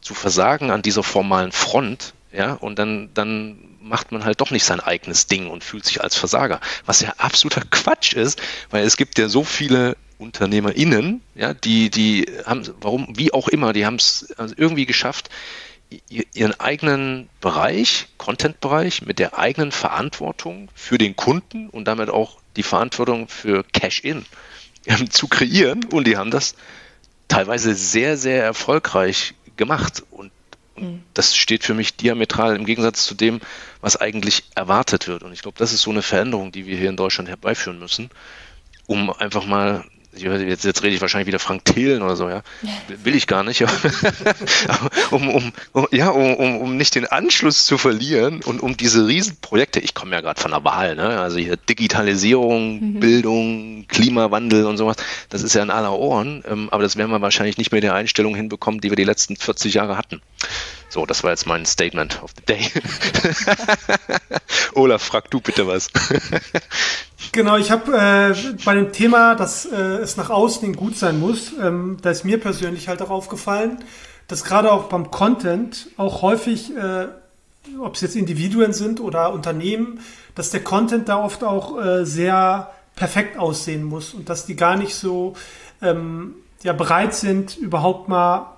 zu 0.00 0.14
versagen 0.14 0.70
an 0.70 0.82
dieser 0.82 1.02
formalen 1.02 1.52
Front. 1.52 2.14
Ja, 2.32 2.54
und 2.54 2.78
dann, 2.78 3.10
dann 3.14 3.71
macht 3.82 4.12
man 4.12 4.24
halt 4.24 4.40
doch 4.40 4.50
nicht 4.50 4.64
sein 4.64 4.80
eigenes 4.80 5.26
Ding 5.26 5.48
und 5.48 5.64
fühlt 5.64 5.84
sich 5.84 6.02
als 6.02 6.16
Versager. 6.16 6.60
Was 6.86 7.00
ja 7.00 7.14
absoluter 7.18 7.62
Quatsch 7.70 8.12
ist, 8.14 8.40
weil 8.70 8.84
es 8.84 8.96
gibt 8.96 9.18
ja 9.18 9.28
so 9.28 9.44
viele 9.44 9.96
UnternehmerInnen, 10.18 11.20
ja, 11.34 11.52
die, 11.52 11.90
die 11.90 12.26
haben, 12.46 12.68
warum, 12.80 13.08
wie 13.16 13.32
auch 13.32 13.48
immer, 13.48 13.72
die 13.72 13.84
haben 13.84 13.96
es 13.96 14.32
also 14.38 14.54
irgendwie 14.56 14.86
geschafft, 14.86 15.30
ihren 16.08 16.58
eigenen 16.58 17.28
Bereich, 17.40 18.08
Content-Bereich, 18.18 19.02
mit 19.02 19.18
der 19.18 19.38
eigenen 19.38 19.72
Verantwortung 19.72 20.70
für 20.74 20.98
den 20.98 21.16
Kunden 21.16 21.68
und 21.68 21.86
damit 21.86 22.08
auch 22.08 22.38
die 22.56 22.62
Verantwortung 22.62 23.28
für 23.28 23.64
Cash-In 23.72 24.24
ähm, 24.86 25.10
zu 25.10 25.28
kreieren. 25.28 25.84
Und 25.84 26.06
die 26.06 26.16
haben 26.16 26.30
das 26.30 26.54
teilweise 27.28 27.74
sehr, 27.74 28.16
sehr 28.16 28.42
erfolgreich 28.42 29.34
gemacht. 29.56 30.02
Und. 30.10 30.30
Das 31.14 31.36
steht 31.36 31.64
für 31.64 31.74
mich 31.74 31.96
diametral 31.96 32.56
im 32.56 32.64
Gegensatz 32.64 33.04
zu 33.04 33.14
dem, 33.14 33.40
was 33.80 33.96
eigentlich 33.96 34.44
erwartet 34.54 35.06
wird. 35.06 35.22
Und 35.22 35.32
ich 35.32 35.42
glaube, 35.42 35.58
das 35.58 35.72
ist 35.72 35.82
so 35.82 35.90
eine 35.90 36.02
Veränderung, 36.02 36.50
die 36.50 36.66
wir 36.66 36.76
hier 36.76 36.88
in 36.88 36.96
Deutschland 36.96 37.28
herbeiführen 37.28 37.78
müssen, 37.78 38.10
um 38.86 39.10
einfach 39.10 39.44
mal 39.44 39.84
jetzt, 40.14 40.64
jetzt 40.64 40.82
rede 40.82 40.94
ich 40.94 41.00
wahrscheinlich 41.00 41.26
wieder 41.26 41.38
Frank 41.38 41.64
Thelen 41.64 42.02
oder 42.02 42.16
so, 42.16 42.28
ja. 42.28 42.42
Will 43.02 43.14
ich 43.14 43.26
gar 43.26 43.42
nicht. 43.42 43.62
um, 45.10 45.28
um, 45.28 45.52
um, 45.72 45.86
ja, 45.90 46.10
um, 46.10 46.34
um, 46.34 46.56
um 46.58 46.76
nicht 46.76 46.94
den 46.94 47.06
Anschluss 47.06 47.64
zu 47.64 47.78
verlieren 47.78 48.42
und 48.42 48.60
um 48.62 48.76
diese 48.76 49.06
Riesenprojekte, 49.06 49.80
ich 49.80 49.94
komme 49.94 50.14
ja 50.14 50.20
gerade 50.20 50.40
von 50.40 50.50
der 50.50 50.64
Wahl, 50.64 50.96
ne? 50.96 51.20
Also 51.20 51.38
hier 51.38 51.56
Digitalisierung, 51.56 52.80
mhm. 52.80 53.00
Bildung, 53.00 53.86
Klimawandel 53.88 54.66
und 54.66 54.76
sowas, 54.76 54.96
das 55.28 55.42
ist 55.42 55.54
ja 55.54 55.62
in 55.62 55.70
aller 55.70 55.92
Ohren, 55.92 56.42
ähm, 56.48 56.68
aber 56.70 56.82
das 56.82 56.96
werden 56.96 57.10
wir 57.10 57.20
wahrscheinlich 57.20 57.58
nicht 57.58 57.72
mehr 57.72 57.80
der 57.80 57.94
Einstellung 57.94 58.34
hinbekommen, 58.34 58.80
die 58.80 58.90
wir 58.90 58.96
die 58.96 59.04
letzten 59.04 59.36
40 59.36 59.74
Jahre 59.74 59.96
hatten. 59.96 60.20
So, 60.92 61.06
das 61.06 61.24
war 61.24 61.30
jetzt 61.30 61.46
mein 61.46 61.64
Statement 61.64 62.22
of 62.22 62.32
the 62.36 62.44
Day. 62.44 62.70
Olaf, 64.74 65.02
frag 65.02 65.30
du 65.30 65.40
bitte 65.40 65.66
was. 65.66 65.90
Genau, 67.30 67.56
ich 67.56 67.70
habe 67.70 67.92
äh, 67.96 68.34
bei 68.64 68.74
dem 68.74 68.92
Thema, 68.92 69.34
dass 69.34 69.66
äh, 69.66 69.76
es 69.76 70.16
nach 70.16 70.30
außen 70.30 70.62
hin 70.62 70.74
gut 70.74 70.96
sein 70.96 71.20
muss, 71.20 71.52
ähm, 71.60 71.98
da 72.02 72.10
ist 72.10 72.24
mir 72.24 72.40
persönlich 72.40 72.88
halt 72.88 73.02
auch 73.02 73.10
aufgefallen, 73.10 73.78
dass 74.28 74.44
gerade 74.44 74.72
auch 74.72 74.84
beim 74.84 75.10
Content 75.10 75.88
auch 75.96 76.22
häufig, 76.22 76.74
äh, 76.76 77.06
ob 77.78 77.94
es 77.94 78.00
jetzt 78.00 78.16
Individuen 78.16 78.72
sind 78.72 79.00
oder 79.00 79.32
Unternehmen, 79.32 80.00
dass 80.34 80.50
der 80.50 80.64
Content 80.64 81.08
da 81.08 81.22
oft 81.22 81.44
auch 81.44 81.78
äh, 81.78 82.04
sehr 82.04 82.70
perfekt 82.96 83.38
aussehen 83.38 83.84
muss 83.84 84.14
und 84.14 84.28
dass 84.28 84.46
die 84.46 84.56
gar 84.56 84.76
nicht 84.76 84.94
so 84.94 85.34
ähm, 85.80 86.34
ja, 86.62 86.72
bereit 86.72 87.14
sind, 87.14 87.56
überhaupt 87.56 88.08
mal 88.08 88.52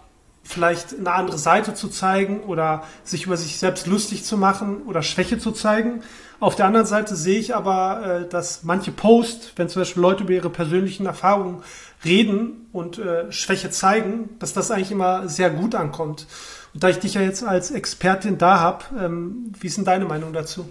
vielleicht 0.44 0.98
eine 0.98 1.12
andere 1.12 1.38
Seite 1.38 1.74
zu 1.74 1.88
zeigen 1.88 2.40
oder 2.40 2.84
sich 3.02 3.26
über 3.26 3.36
sich 3.36 3.58
selbst 3.58 3.86
lustig 3.86 4.24
zu 4.24 4.36
machen 4.36 4.82
oder 4.86 5.02
Schwäche 5.02 5.38
zu 5.38 5.50
zeigen. 5.52 6.02
Auf 6.38 6.54
der 6.54 6.66
anderen 6.66 6.86
Seite 6.86 7.16
sehe 7.16 7.38
ich 7.38 7.56
aber, 7.56 8.24
äh, 8.24 8.28
dass 8.28 8.62
manche 8.62 8.92
Posts, 8.92 9.52
wenn 9.56 9.68
zum 9.68 9.80
Beispiel 9.80 10.02
Leute 10.02 10.24
über 10.24 10.32
ihre 10.32 10.50
persönlichen 10.50 11.06
Erfahrungen 11.06 11.62
reden 12.04 12.66
und 12.72 12.98
äh, 12.98 13.32
Schwäche 13.32 13.70
zeigen, 13.70 14.28
dass 14.38 14.52
das 14.52 14.70
eigentlich 14.70 14.92
immer 14.92 15.28
sehr 15.28 15.50
gut 15.50 15.74
ankommt. 15.74 16.26
Und 16.74 16.82
da 16.82 16.88
ich 16.88 16.98
dich 16.98 17.14
ja 17.14 17.22
jetzt 17.22 17.44
als 17.44 17.70
Expertin 17.70 18.36
da 18.36 18.60
habe, 18.60 18.84
ähm, 19.00 19.52
wie 19.58 19.68
ist 19.68 19.78
denn 19.78 19.84
deine 19.84 20.04
Meinung 20.04 20.32
dazu? 20.32 20.68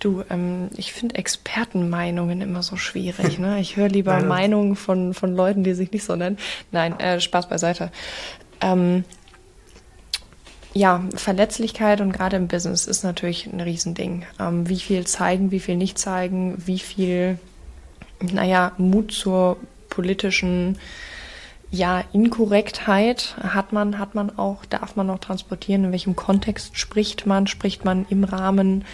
Du, 0.00 0.22
ähm, 0.28 0.68
ich 0.76 0.92
finde 0.92 1.14
Expertenmeinungen 1.14 2.40
immer 2.40 2.62
so 2.62 2.76
schwierig. 2.76 3.38
Ne? 3.38 3.60
Ich 3.60 3.76
höre 3.76 3.88
lieber 3.88 4.20
Meinungen 4.20 4.74
von, 4.74 5.14
von 5.14 5.34
Leuten, 5.34 5.62
die 5.62 5.74
sich 5.74 5.92
nicht 5.92 6.04
so 6.04 6.16
nennen. 6.16 6.38
Nein, 6.72 6.98
äh, 6.98 7.20
Spaß 7.20 7.48
beiseite. 7.48 7.92
Ähm, 8.60 9.04
ja, 10.74 11.02
Verletzlichkeit 11.14 12.00
und 12.00 12.12
gerade 12.12 12.36
im 12.36 12.48
Business 12.48 12.86
ist 12.86 13.02
natürlich 13.02 13.46
ein 13.46 13.60
Riesending. 13.60 14.24
Ähm, 14.38 14.68
wie 14.68 14.78
viel 14.78 15.06
zeigen, 15.06 15.50
wie 15.50 15.60
viel 15.60 15.76
nicht 15.76 15.98
zeigen, 15.98 16.54
wie 16.66 16.78
viel, 16.78 17.38
naja, 18.20 18.72
Mut 18.78 19.12
zur 19.12 19.56
politischen 19.88 20.78
ja, 21.70 22.04
Inkorrektheit 22.12 23.36
hat 23.42 23.72
man, 23.72 23.98
hat 23.98 24.14
man 24.14 24.38
auch, 24.38 24.64
darf 24.64 24.96
man 24.96 25.10
auch 25.10 25.18
transportieren, 25.18 25.84
in 25.84 25.92
welchem 25.92 26.16
Kontext 26.16 26.78
spricht 26.78 27.26
man, 27.26 27.46
spricht 27.46 27.84
man 27.84 28.06
im 28.08 28.24
Rahmen 28.24 28.84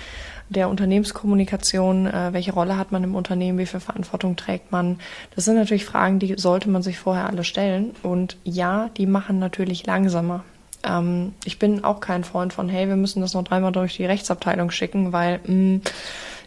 der 0.48 0.68
Unternehmenskommunikation, 0.68 2.06
äh, 2.06 2.32
welche 2.32 2.52
Rolle 2.52 2.76
hat 2.76 2.92
man 2.92 3.04
im 3.04 3.14
Unternehmen, 3.14 3.58
wie 3.58 3.66
viel 3.66 3.80
Verantwortung 3.80 4.36
trägt 4.36 4.72
man. 4.72 4.98
Das 5.34 5.44
sind 5.44 5.56
natürlich 5.56 5.84
Fragen, 5.84 6.18
die 6.18 6.34
sollte 6.36 6.68
man 6.68 6.82
sich 6.82 6.98
vorher 6.98 7.26
alle 7.26 7.44
stellen. 7.44 7.92
Und 8.02 8.36
ja, 8.44 8.90
die 8.96 9.06
machen 9.06 9.38
natürlich 9.38 9.86
langsamer. 9.86 10.44
Ähm, 10.84 11.32
ich 11.44 11.58
bin 11.58 11.84
auch 11.84 12.00
kein 12.00 12.24
Freund 12.24 12.52
von, 12.52 12.68
hey, 12.68 12.88
wir 12.88 12.96
müssen 12.96 13.20
das 13.20 13.34
noch 13.34 13.44
dreimal 13.44 13.72
durch 13.72 13.96
die 13.96 14.04
Rechtsabteilung 14.04 14.70
schicken, 14.70 15.12
weil 15.12 15.40
mh, 15.44 15.52
mm, 15.52 15.80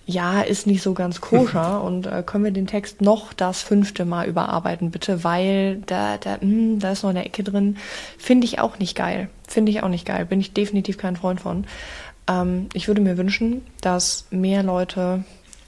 ja, 0.09 0.41
ist 0.41 0.67
nicht 0.67 0.81
so 0.81 0.93
ganz 0.93 1.19
koscher 1.19 1.83
und 1.83 2.07
äh, 2.07 2.23
können 2.25 2.45
wir 2.45 2.51
den 2.51 2.67
Text 2.67 3.01
noch 3.01 3.33
das 3.33 3.61
fünfte 3.61 4.05
Mal 4.05 4.27
überarbeiten, 4.27 4.89
bitte, 4.89 5.25
weil 5.25 5.81
da, 5.85 6.17
da, 6.17 6.37
mh, 6.39 6.45
mm, 6.45 6.79
da 6.79 6.91
ist 6.91 7.03
noch 7.03 7.09
eine 7.09 7.25
Ecke 7.25 7.43
drin. 7.43 7.77
Finde 8.17 8.45
ich 8.45 8.59
auch 8.59 8.79
nicht 8.79 8.95
geil. 8.95 9.29
Finde 9.47 9.71
ich 9.71 9.83
auch 9.83 9.89
nicht 9.89 10.05
geil. 10.05 10.25
Bin 10.25 10.39
ich 10.39 10.53
definitiv 10.53 10.97
kein 10.97 11.15
Freund 11.15 11.41
von. 11.41 11.65
Ähm, 12.27 12.67
ich 12.73 12.87
würde 12.87 13.01
mir 13.01 13.17
wünschen, 13.17 13.65
dass 13.81 14.25
mehr 14.31 14.63
Leute 14.63 15.23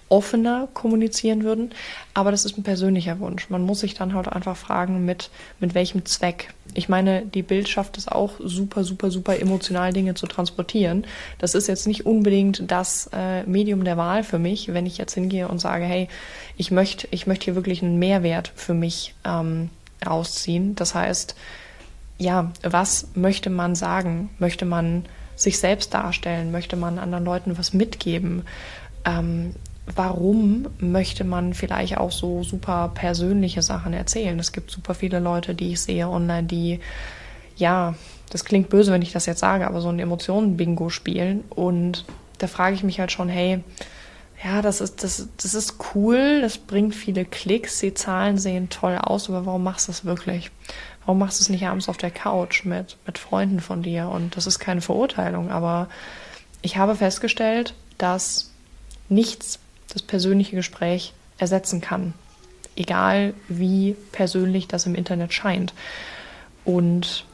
offener 0.10 0.68
kommunizieren 0.74 1.44
würden, 1.44 1.72
aber 2.14 2.32
das 2.32 2.44
ist 2.44 2.58
ein 2.58 2.64
persönlicher 2.64 3.20
Wunsch. 3.20 3.50
Man 3.50 3.62
muss 3.62 3.82
sich 3.82 3.94
dann 3.94 4.14
halt 4.14 4.28
einfach 4.28 4.58
fragen, 4.58 5.06
mit, 5.06 5.30
mit 5.60 5.76
welchem 5.76 6.06
Zweck. 6.06 6.54
Ich 6.74 6.90
meine, 6.90 7.26
die 7.26 7.44
Bild 7.44 7.70
schafft 7.70 7.98
es 7.98 8.08
auch 8.08 8.34
super, 8.40 8.84
super, 8.84 9.12
super 9.12 9.40
emotional 9.40 9.94
Dinge 9.94 10.16
zu 10.16 10.28
transportieren. 10.28 11.06
Das 11.38 11.56
ist 11.56 11.68
jetzt 11.68 11.88
nicht 11.88 12.06
unbedingt 12.06 12.64
das 12.72 13.10
äh, 13.14 13.44
Medium 13.44 13.84
der 13.84 13.98
Wahl 13.98 14.24
für 14.24 14.40
mich, 14.40 14.74
wenn 14.74 14.86
ich 14.86 14.98
jetzt 14.98 15.14
hingehe 15.14 15.48
und 15.48 15.60
sage, 15.60 15.86
hey, 15.86 16.10
ich 16.58 16.72
möchte, 16.72 17.08
ich 17.12 17.28
möchte 17.28 17.46
hier 17.46 17.56
wirklich 17.56 17.84
einen 17.84 18.00
Mehrwert 18.00 18.52
für 18.56 18.74
mich 18.74 19.14
ähm, 19.26 19.70
rausziehen. 20.06 20.76
Das 20.76 20.96
heißt, 20.96 21.36
ja, 22.18 22.52
was 22.64 23.10
möchte 23.14 23.50
man 23.50 23.76
sagen? 23.76 24.30
Möchte 24.40 24.66
man 24.66 25.06
sich 25.40 25.58
selbst 25.58 25.94
darstellen? 25.94 26.52
Möchte 26.52 26.76
man 26.76 27.00
anderen 27.00 27.26
Leuten 27.26 27.58
was 27.58 27.74
mitgeben? 27.74 28.44
Ähm, 29.06 29.56
warum 29.96 30.68
möchte 30.80 31.24
man 31.24 31.54
vielleicht 31.54 31.98
auch 31.98 32.12
so 32.12 32.44
super 32.44 32.92
persönliche 32.94 33.62
Sachen 33.62 33.94
erzählen? 33.94 34.38
Es 34.38 34.52
gibt 34.52 34.70
super 34.70 34.94
viele 34.94 35.20
Leute, 35.20 35.56
die 35.56 35.72
ich 35.72 35.82
sehe 35.82 36.08
online, 36.08 36.48
die, 36.48 36.80
ja, 37.56 37.96
das 38.30 38.46
klingt 38.46 38.70
böse, 38.70 38.92
wenn 38.92 39.02
ich 39.02 39.14
das 39.14 39.26
jetzt 39.26 39.40
sage, 39.40 39.66
aber 39.66 39.82
so 39.82 39.90
ein 39.90 40.00
Emotionen-Bingo 40.00 40.90
spielen. 40.90 41.44
Und 41.50 42.06
da 42.38 42.48
frage 42.48 42.76
ich 42.76 42.84
mich 42.84 43.00
halt 43.00 43.12
schon, 43.12 43.30
hey, 43.30 43.64
ja, 44.44 44.62
das 44.62 44.82
ist, 44.82 45.04
das, 45.04 45.28
das 45.38 45.54
ist 45.54 45.76
cool, 45.94 46.42
das 46.42 46.58
bringt 46.58 46.96
viele 46.96 47.26
Klicks, 47.26 47.80
die 47.80 47.94
Zahlen 47.94 48.38
sehen 48.38 48.70
toll 48.70 48.98
aus, 48.98 49.30
aber 49.30 49.46
warum 49.46 49.64
machst 49.64 49.88
du 49.88 49.92
das 49.92 50.06
wirklich? 50.06 50.52
warum 51.10 51.18
machst 51.18 51.40
du 51.40 51.42
es 51.42 51.50
nicht 51.50 51.66
abends 51.66 51.90
auf 51.90 51.98
der 51.98 52.12
Couch 52.12 52.66
mit, 52.66 52.96
mit 53.08 53.18
Freunden 53.18 53.62
von 53.62 53.82
dir? 53.82 54.10
Und 54.10 54.38
das 54.38 54.46
ist 54.46 54.60
keine 54.60 54.80
Verurteilung, 54.80 55.50
aber 55.50 55.90
ich 56.62 56.78
habe 56.78 56.96
festgestellt, 56.96 57.74
dass 57.98 58.52
nichts 59.10 59.58
das 59.92 60.04
persönliche 60.04 60.56
Gespräch 60.56 61.14
ersetzen 61.40 61.82
kann. 61.82 62.14
Egal 62.76 63.34
wie 63.48 63.96
persönlich 64.12 64.68
das 64.68 64.86
im 64.86 64.94
Internet 64.94 65.34
scheint. 65.34 65.74
Und 66.64 67.26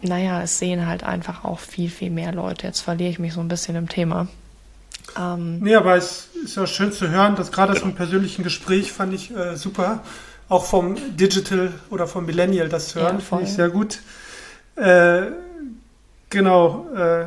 naja, 0.00 0.40
es 0.42 0.58
sehen 0.58 0.86
halt 0.86 1.04
einfach 1.04 1.44
auch 1.44 1.58
viel, 1.58 1.90
viel 1.90 2.10
mehr 2.10 2.32
Leute. 2.32 2.66
Jetzt 2.66 2.80
verliere 2.80 3.10
ich 3.10 3.18
mich 3.18 3.34
so 3.34 3.40
ein 3.40 3.48
bisschen 3.48 3.76
im 3.76 3.90
Thema. 3.90 4.28
Ähm, 5.18 5.58
nee, 5.60 5.74
aber 5.74 5.96
es 5.96 6.28
ist 6.44 6.56
ja 6.56 6.66
schön 6.66 6.92
zu 6.92 7.08
hören, 7.10 7.36
dass 7.36 7.52
gerade 7.52 7.74
das 7.74 7.82
im 7.82 7.94
persönlichen 7.94 8.42
Gespräch 8.42 8.92
fand 8.92 9.12
ich 9.12 9.34
äh, 9.34 9.56
super. 9.56 10.02
Auch 10.48 10.64
vom 10.64 10.96
Digital 11.16 11.72
oder 11.90 12.06
vom 12.06 12.26
Millennial 12.26 12.68
das 12.68 12.94
hören, 12.94 13.18
ja, 13.18 13.24
finde 13.24 13.44
ich 13.44 13.52
sehr 13.52 13.70
gut. 13.70 14.00
Äh, 14.76 15.32
genau, 16.28 16.86
äh, 16.94 17.26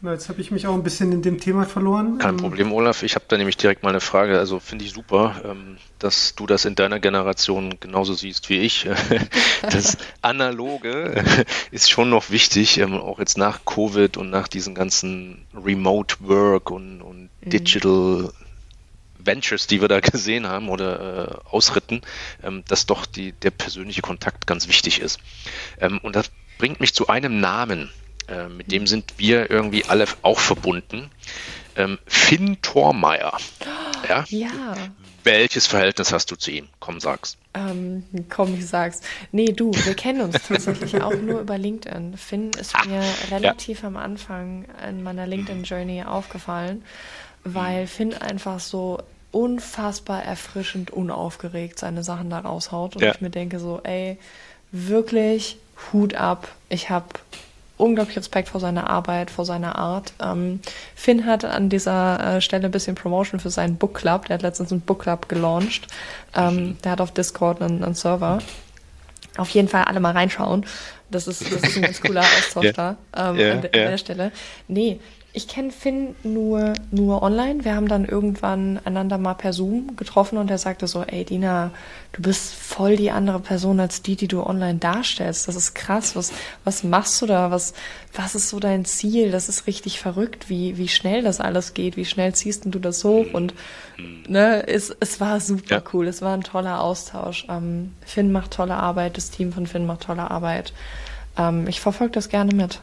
genau, 0.00 0.12
jetzt 0.12 0.28
habe 0.28 0.40
ich 0.40 0.50
mich 0.50 0.66
auch 0.66 0.74
ein 0.74 0.82
bisschen 0.82 1.12
in 1.12 1.22
dem 1.22 1.40
Thema 1.40 1.64
verloren. 1.64 2.18
Kein 2.18 2.30
ähm, 2.30 2.36
Problem, 2.36 2.72
Olaf. 2.72 3.02
Ich 3.02 3.14
habe 3.14 3.24
da 3.28 3.36
nämlich 3.36 3.56
direkt 3.56 3.82
mal 3.82 3.90
eine 3.90 4.00
Frage. 4.00 4.38
Also 4.38 4.60
finde 4.60 4.84
ich 4.84 4.92
super, 4.92 5.40
ähm, 5.44 5.78
dass 5.98 6.34
du 6.34 6.46
das 6.46 6.64
in 6.64 6.74
deiner 6.74 7.00
Generation 7.00 7.78
genauso 7.80 8.14
siehst 8.14 8.48
wie 8.48 8.58
ich. 8.58 8.88
das 9.62 9.98
Analoge 10.22 11.24
ist 11.70 11.90
schon 11.90 12.10
noch 12.10 12.30
wichtig, 12.30 12.78
ähm, 12.78 12.94
auch 12.94 13.18
jetzt 13.18 13.38
nach 13.38 13.64
Covid 13.64 14.16
und 14.16 14.30
nach 14.30 14.48
diesen 14.48 14.74
ganzen 14.74 15.46
Remote 15.54 16.16
Work 16.20 16.70
und, 16.70 17.02
und 17.02 17.30
mhm. 17.40 17.50
Digital 17.50 18.32
Ventures, 19.18 19.66
die 19.66 19.80
wir 19.80 19.88
da 19.88 20.00
gesehen 20.00 20.46
haben 20.46 20.68
oder 20.68 21.42
äh, 21.44 21.50
ausritten, 21.50 22.00
dass 22.68 22.86
doch 22.86 23.04
die, 23.04 23.32
der 23.32 23.50
persönliche 23.50 24.00
Kontakt 24.00 24.46
ganz 24.46 24.68
wichtig 24.68 25.00
ist. 25.00 25.18
Und 26.02 26.14
das 26.16 26.30
bringt 26.56 26.80
mich 26.80 26.94
zu 26.94 27.08
einem 27.08 27.40
Namen, 27.40 27.90
äh, 28.28 28.48
mit 28.48 28.70
dem 28.72 28.86
sind 28.86 29.14
wir 29.16 29.50
irgendwie 29.50 29.84
alle 29.84 30.06
auch 30.22 30.38
verbunden. 30.38 31.10
Ähm, 31.76 31.98
Finn 32.06 32.60
Thormeier. 32.62 33.36
Ja? 34.08 34.24
ja. 34.28 34.74
Welches 35.24 35.66
Verhältnis 35.66 36.12
hast 36.12 36.30
du 36.30 36.36
zu 36.36 36.50
ihm? 36.50 36.68
Komm, 36.80 37.00
sag's. 37.00 37.36
Ähm, 37.54 38.04
komm, 38.28 38.54
ich 38.54 38.66
sag's. 38.66 39.00
Nee, 39.32 39.52
du, 39.52 39.72
wir 39.72 39.94
kennen 39.94 40.20
uns 40.22 40.42
tatsächlich 40.48 41.00
auch 41.02 41.14
nur 41.14 41.40
über 41.40 41.58
LinkedIn. 41.58 42.16
Finn 42.16 42.50
ist 42.58 42.74
ah, 42.74 42.84
mir 42.86 43.02
relativ 43.30 43.82
ja. 43.82 43.88
am 43.88 43.96
Anfang 43.96 44.64
in 44.88 45.02
meiner 45.02 45.26
LinkedIn-Journey 45.26 46.04
aufgefallen, 46.04 46.84
weil 47.44 47.86
Finn 47.86 48.14
einfach 48.14 48.60
so 48.60 49.02
unfassbar 49.30 50.24
erfrischend 50.24 50.90
unaufgeregt 50.90 51.78
seine 51.78 52.02
Sachen 52.02 52.30
da 52.30 52.38
raushaut 52.38 52.96
und 52.96 53.02
ja. 53.02 53.12
ich 53.12 53.20
mir 53.20 53.30
denke 53.30 53.58
so, 53.58 53.80
ey, 53.84 54.18
wirklich 54.72 55.58
Hut 55.92 56.14
ab. 56.14 56.48
Ich 56.68 56.90
habe 56.90 57.08
unglaublich 57.78 58.16
Respekt 58.18 58.48
vor 58.48 58.60
seiner 58.60 58.90
Arbeit, 58.90 59.30
vor 59.30 59.44
seiner 59.44 59.76
Art. 59.76 60.12
Ähm, 60.20 60.60
Finn 60.94 61.24
hat 61.24 61.44
an 61.44 61.68
dieser 61.68 62.36
äh, 62.36 62.40
Stelle 62.40 62.66
ein 62.66 62.70
bisschen 62.70 62.94
Promotion 62.94 63.40
für 63.40 63.50
seinen 63.50 63.76
Book 63.76 63.94
Club. 63.94 64.26
Der 64.26 64.34
hat 64.34 64.42
letztens 64.42 64.72
einen 64.72 64.82
Book 64.82 65.00
Club 65.02 65.28
gelauncht. 65.28 65.86
Ähm, 66.36 66.54
mhm. 66.54 66.78
der 66.82 66.92
hat 66.92 67.00
auf 67.00 67.12
Discord 67.12 67.62
einen, 67.62 67.82
einen, 67.82 67.94
Server. 67.94 68.38
Auf 69.36 69.50
jeden 69.50 69.68
Fall 69.68 69.84
alle 69.84 70.00
mal 70.00 70.12
reinschauen. 70.12 70.66
Das 71.10 71.26
ist, 71.26 71.40
das 71.42 71.62
ist 71.62 71.76
ein 71.76 71.82
ganz 71.82 72.00
cooler 72.02 72.20
Austausch 72.20 72.64
yeah. 72.64 72.96
da 73.14 73.30
ähm, 73.30 73.36
yeah, 73.38 73.52
an, 73.52 73.58
an 73.58 73.70
yeah. 73.74 73.90
der 73.90 73.98
Stelle. 73.98 74.32
Nee, 74.66 75.00
ich 75.38 75.46
kenne 75.46 75.70
Finn 75.70 76.16
nur, 76.24 76.72
nur 76.90 77.22
online. 77.22 77.64
Wir 77.64 77.76
haben 77.76 77.86
dann 77.86 78.04
irgendwann 78.04 78.80
einander 78.84 79.18
mal 79.18 79.34
per 79.34 79.52
Zoom 79.52 79.94
getroffen 79.94 80.36
und 80.36 80.50
er 80.50 80.58
sagte 80.58 80.88
so, 80.88 81.04
ey 81.04 81.24
Dina, 81.24 81.70
du 82.10 82.22
bist 82.22 82.52
voll 82.54 82.96
die 82.96 83.12
andere 83.12 83.38
Person 83.38 83.78
als 83.78 84.02
die, 84.02 84.16
die 84.16 84.26
du 84.26 84.42
online 84.42 84.80
darstellst. 84.80 85.46
Das 85.46 85.54
ist 85.54 85.74
krass. 85.74 86.16
Was, 86.16 86.32
was 86.64 86.82
machst 86.82 87.22
du 87.22 87.26
da? 87.26 87.52
Was, 87.52 87.72
was 88.12 88.34
ist 88.34 88.48
so 88.48 88.58
dein 88.58 88.84
Ziel? 88.84 89.30
Das 89.30 89.48
ist 89.48 89.68
richtig 89.68 90.00
verrückt, 90.00 90.50
wie, 90.50 90.76
wie 90.76 90.88
schnell 90.88 91.22
das 91.22 91.40
alles 91.40 91.72
geht. 91.72 91.96
Wie 91.96 92.04
schnell 92.04 92.34
ziehst 92.34 92.64
du 92.64 92.80
das 92.80 93.04
hoch? 93.04 93.26
Und 93.32 93.54
ne, 94.26 94.66
es, 94.66 94.94
es 94.98 95.20
war 95.20 95.38
super 95.38 95.76
ja. 95.76 95.82
cool. 95.92 96.08
Es 96.08 96.20
war 96.20 96.34
ein 96.34 96.42
toller 96.42 96.80
Austausch. 96.80 97.46
Ähm, 97.48 97.92
Finn 98.04 98.32
macht 98.32 98.50
tolle 98.54 98.74
Arbeit, 98.74 99.16
das 99.16 99.30
Team 99.30 99.52
von 99.52 99.68
Finn 99.68 99.86
macht 99.86 100.02
tolle 100.02 100.32
Arbeit. 100.32 100.72
Ähm, 101.36 101.68
ich 101.68 101.80
verfolge 101.80 102.14
das 102.14 102.28
gerne 102.28 102.56
mit. 102.56 102.80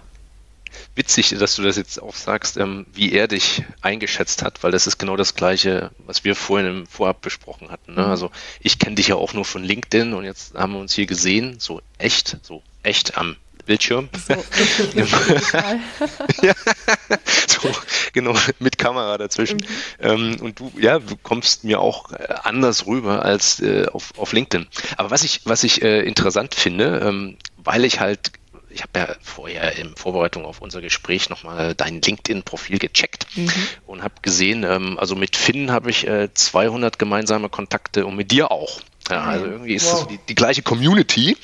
Witzig, 0.95 1.35
dass 1.37 1.55
du 1.55 1.63
das 1.63 1.77
jetzt 1.77 2.01
auch 2.01 2.15
sagst, 2.15 2.57
ähm, 2.57 2.85
wie 2.93 3.13
er 3.13 3.27
dich 3.27 3.63
eingeschätzt 3.81 4.43
hat, 4.43 4.63
weil 4.63 4.71
das 4.71 4.87
ist 4.87 4.97
genau 4.97 5.15
das 5.15 5.35
Gleiche, 5.35 5.91
was 6.05 6.23
wir 6.23 6.35
vorhin 6.35 6.67
im 6.67 6.87
Vorab 6.87 7.21
besprochen 7.21 7.69
hatten. 7.69 7.95
Ne? 7.95 8.03
Mhm. 8.03 8.09
Also 8.09 8.31
ich 8.59 8.79
kenne 8.79 8.95
dich 8.95 9.09
ja 9.09 9.15
auch 9.15 9.33
nur 9.33 9.45
von 9.45 9.63
LinkedIn 9.63 10.13
und 10.13 10.25
jetzt 10.25 10.55
haben 10.55 10.73
wir 10.73 10.79
uns 10.79 10.93
hier 10.93 11.05
gesehen, 11.05 11.57
so 11.59 11.81
echt, 11.97 12.37
so 12.43 12.61
echt 12.83 13.17
am 13.17 13.35
Bildschirm. 13.65 14.09
So, 14.27 14.33
ja, 16.41 16.45
so, 17.47 17.69
genau, 18.13 18.35
mit 18.59 18.77
Kamera 18.77 19.17
dazwischen. 19.17 19.57
Mhm. 19.57 19.65
Ähm, 19.99 20.37
und 20.41 20.59
du, 20.59 20.71
ja, 20.79 20.99
du 20.99 21.17
kommst 21.17 21.63
mir 21.63 21.79
auch 21.79 22.11
äh, 22.11 22.27
anders 22.43 22.85
rüber 22.85 23.25
als 23.25 23.59
äh, 23.59 23.87
auf, 23.91 24.13
auf 24.17 24.33
LinkedIn. 24.33 24.67
Aber 24.97 25.11
was 25.11 25.23
ich, 25.23 25.41
was 25.45 25.63
ich 25.63 25.81
äh, 25.81 26.01
interessant 26.01 26.55
finde, 26.55 27.01
ähm, 27.03 27.37
weil 27.57 27.85
ich 27.85 27.99
halt 27.99 28.31
ich 28.75 28.83
habe 28.83 28.99
ja 28.99 29.15
vorher 29.21 29.77
in 29.77 29.95
Vorbereitung 29.95 30.45
auf 30.45 30.61
unser 30.61 30.81
Gespräch 30.81 31.29
nochmal 31.29 31.73
dein 31.75 32.01
LinkedIn-Profil 32.01 32.77
gecheckt 32.77 33.25
mhm. 33.35 33.49
und 33.87 34.03
habe 34.03 34.15
gesehen, 34.21 34.63
ähm, 34.63 34.99
also 34.99 35.15
mit 35.15 35.37
Finn 35.37 35.71
habe 35.71 35.89
ich 35.89 36.05
äh, 36.05 36.33
200 36.33 36.99
gemeinsame 36.99 37.47
Kontakte 37.47 38.05
und 38.05 38.17
mit 38.17 38.31
dir 38.31 38.51
auch. 38.51 38.81
Ja, 39.09 39.23
also 39.23 39.45
irgendwie 39.45 39.75
ist 39.75 39.85
wow. 39.85 39.99
das 39.99 40.07
die, 40.09 40.19
die, 40.27 40.35
gleiche 40.35 40.61
Community. 40.61 41.37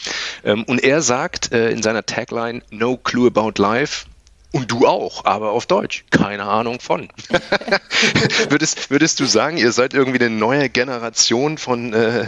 Ähm, 0.43 0.63
und 0.63 0.83
er 0.83 1.01
sagt 1.01 1.53
äh, 1.53 1.71
in 1.71 1.81
seiner 1.81 2.05
Tagline, 2.05 2.63
No 2.69 2.97
Clue 2.97 3.27
About 3.27 3.61
Life, 3.61 4.07
und 4.51 4.69
du 4.69 4.85
auch, 4.85 5.23
aber 5.25 5.51
auf 5.51 5.65
Deutsch. 5.65 6.03
Keine 6.09 6.43
Ahnung 6.43 6.79
von. 6.79 7.07
würdest, 8.49 8.89
würdest 8.91 9.19
du 9.19 9.25
sagen, 9.25 9.57
ihr 9.57 9.71
seid 9.71 9.93
irgendwie 9.93 10.19
eine 10.19 10.35
neue 10.35 10.69
Generation 10.69 11.57
von, 11.57 11.93
äh, 11.93 12.25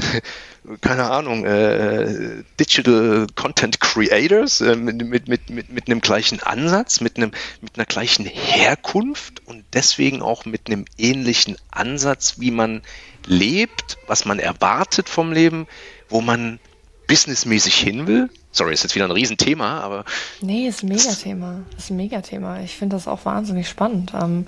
keine 0.80 1.10
Ahnung, 1.10 1.46
äh, 1.46 2.44
Digital 2.60 3.28
Content 3.36 3.82
Creators 3.82 4.62
äh, 4.62 4.76
mit, 4.76 5.06
mit, 5.06 5.28
mit, 5.28 5.50
mit, 5.50 5.70
mit 5.70 5.88
einem 5.88 6.00
gleichen 6.00 6.42
Ansatz, 6.42 7.02
mit, 7.02 7.18
einem, 7.18 7.32
mit 7.62 7.76
einer 7.76 7.86
gleichen 7.86 8.26
Herkunft 8.26 9.46
und 9.46 9.66
deswegen 9.74 10.22
auch 10.22 10.46
mit 10.46 10.68
einem 10.68 10.86
ähnlichen 10.98 11.58
Ansatz, 11.72 12.36
wie 12.40 12.52
man 12.52 12.84
lebt, 13.26 13.98
was 14.08 14.24
man 14.24 14.40
erwartet 14.40 15.10
vom 15.10 15.34
Leben, 15.34 15.68
wo 16.08 16.22
man 16.22 16.60
businessmäßig 17.08 17.76
hin 17.76 18.08
will? 18.08 18.30
Sorry, 18.52 18.74
ist 18.74 18.84
jetzt 18.84 18.96
wieder 18.96 19.06
ein 19.06 19.12
Riesenthema, 19.12 19.82
aber. 19.82 20.06
Nee, 20.42 20.68
ist 20.68 20.84
ein 20.84 20.89
Megathema. 20.89 21.62
Ist 21.78 21.89
ein 21.89 21.98
Megathema. 21.98 22.60
Ich 22.62 22.76
finde 22.76 22.96
das 22.96 23.08
auch 23.08 23.26
wahnsinnig 23.26 23.68
spannend. 23.68 24.13
Ähm, 24.20 24.46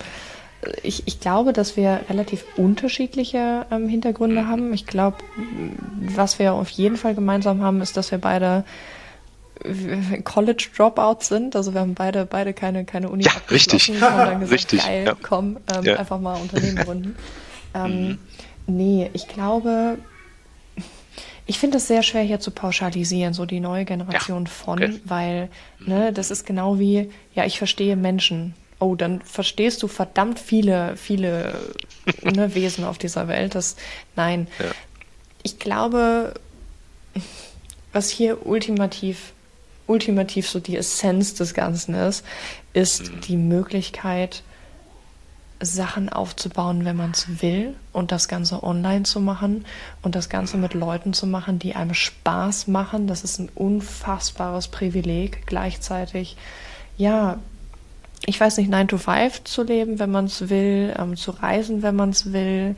ich, 0.82 1.06
ich, 1.06 1.20
glaube, 1.20 1.52
dass 1.52 1.76
wir 1.76 2.00
relativ 2.08 2.44
unterschiedliche 2.56 3.66
ähm, 3.70 3.88
Hintergründe 3.88 4.42
mhm. 4.42 4.48
haben. 4.48 4.74
Ich 4.74 4.86
glaube, 4.86 5.18
was 6.14 6.38
wir 6.38 6.54
auf 6.54 6.68
jeden 6.70 6.96
Fall 6.96 7.14
gemeinsam 7.14 7.62
haben, 7.62 7.80
ist, 7.80 7.96
dass 7.96 8.10
wir 8.10 8.18
beide 8.18 8.64
äh, 9.64 10.22
College 10.22 10.68
Dropouts 10.76 11.28
sind. 11.28 11.56
Also 11.56 11.74
wir 11.74 11.80
haben 11.80 11.94
beide 11.94 12.26
beide 12.26 12.52
keine 12.52 12.84
keine 12.84 13.08
Uni 13.08 13.24
ja, 13.24 13.32
richtig. 13.50 13.90
und 13.90 14.00
dann 14.00 14.40
gesagt, 14.40 14.52
richtig. 14.52 14.84
geil, 14.84 15.04
ja. 15.06 15.16
komm, 15.20 15.58
ähm, 15.74 15.84
ja. 15.84 15.96
einfach 15.96 16.20
mal 16.20 16.40
Unternehmen 16.40 16.76
gründen. 16.76 17.16
Ähm, 17.74 18.08
mhm. 18.08 18.18
Nee, 18.66 19.10
ich 19.12 19.28
glaube, 19.28 19.98
ich 21.46 21.58
finde 21.58 21.76
es 21.78 21.86
sehr 21.86 22.02
schwer 22.02 22.22
hier 22.22 22.40
zu 22.40 22.50
pauschalisieren, 22.50 23.32
so 23.32 23.46
die 23.46 23.60
neue 23.60 23.84
Generation 23.84 24.44
ja, 24.44 24.50
von, 24.50 24.82
okay. 24.82 25.00
weil 25.04 25.48
ne, 25.78 26.12
das 26.12 26.30
ist 26.30 26.44
genau 26.44 26.78
wie, 26.78 27.10
ja, 27.34 27.44
ich 27.44 27.58
verstehe 27.58 27.96
Menschen. 27.96 28.54
Oh, 28.78 28.94
dann 28.94 29.22
verstehst 29.22 29.82
du 29.82 29.88
verdammt 29.88 30.38
viele, 30.38 30.96
viele 30.96 31.58
ne, 32.22 32.54
Wesen 32.54 32.84
auf 32.84 32.98
dieser 32.98 33.28
Welt. 33.28 33.54
Das, 33.54 33.76
nein, 34.16 34.48
ja. 34.58 34.66
ich 35.44 35.58
glaube, 35.60 36.34
was 37.92 38.10
hier 38.10 38.44
ultimativ, 38.44 39.32
ultimativ 39.86 40.48
so 40.48 40.58
die 40.58 40.76
Essenz 40.76 41.34
des 41.34 41.54
Ganzen 41.54 41.94
ist, 41.94 42.24
ist 42.72 43.10
mhm. 43.10 43.20
die 43.20 43.36
Möglichkeit, 43.36 44.42
Sachen 45.60 46.08
aufzubauen, 46.08 46.84
wenn 46.84 46.96
man 46.96 47.12
es 47.12 47.40
will 47.40 47.74
und 47.92 48.12
das 48.12 48.28
Ganze 48.28 48.62
online 48.62 49.04
zu 49.04 49.20
machen 49.20 49.64
und 50.02 50.14
das 50.14 50.28
Ganze 50.28 50.58
mit 50.58 50.74
Leuten 50.74 51.12
zu 51.12 51.26
machen, 51.26 51.58
die 51.58 51.74
einem 51.74 51.94
Spaß 51.94 52.66
machen. 52.66 53.06
Das 53.06 53.24
ist 53.24 53.38
ein 53.38 53.48
unfassbares 53.54 54.68
Privileg. 54.68 55.46
Gleichzeitig, 55.46 56.36
ja, 56.98 57.38
ich 58.26 58.38
weiß 58.38 58.58
nicht, 58.58 58.70
9 58.70 58.88
to 58.88 58.98
5 58.98 59.44
zu 59.44 59.62
leben, 59.62 59.98
wenn 59.98 60.10
man 60.10 60.26
es 60.26 60.48
will, 60.48 60.94
ähm, 60.98 61.16
zu 61.16 61.30
reisen, 61.30 61.82
wenn 61.82 61.96
man 61.96 62.10
es 62.10 62.32
will, 62.32 62.76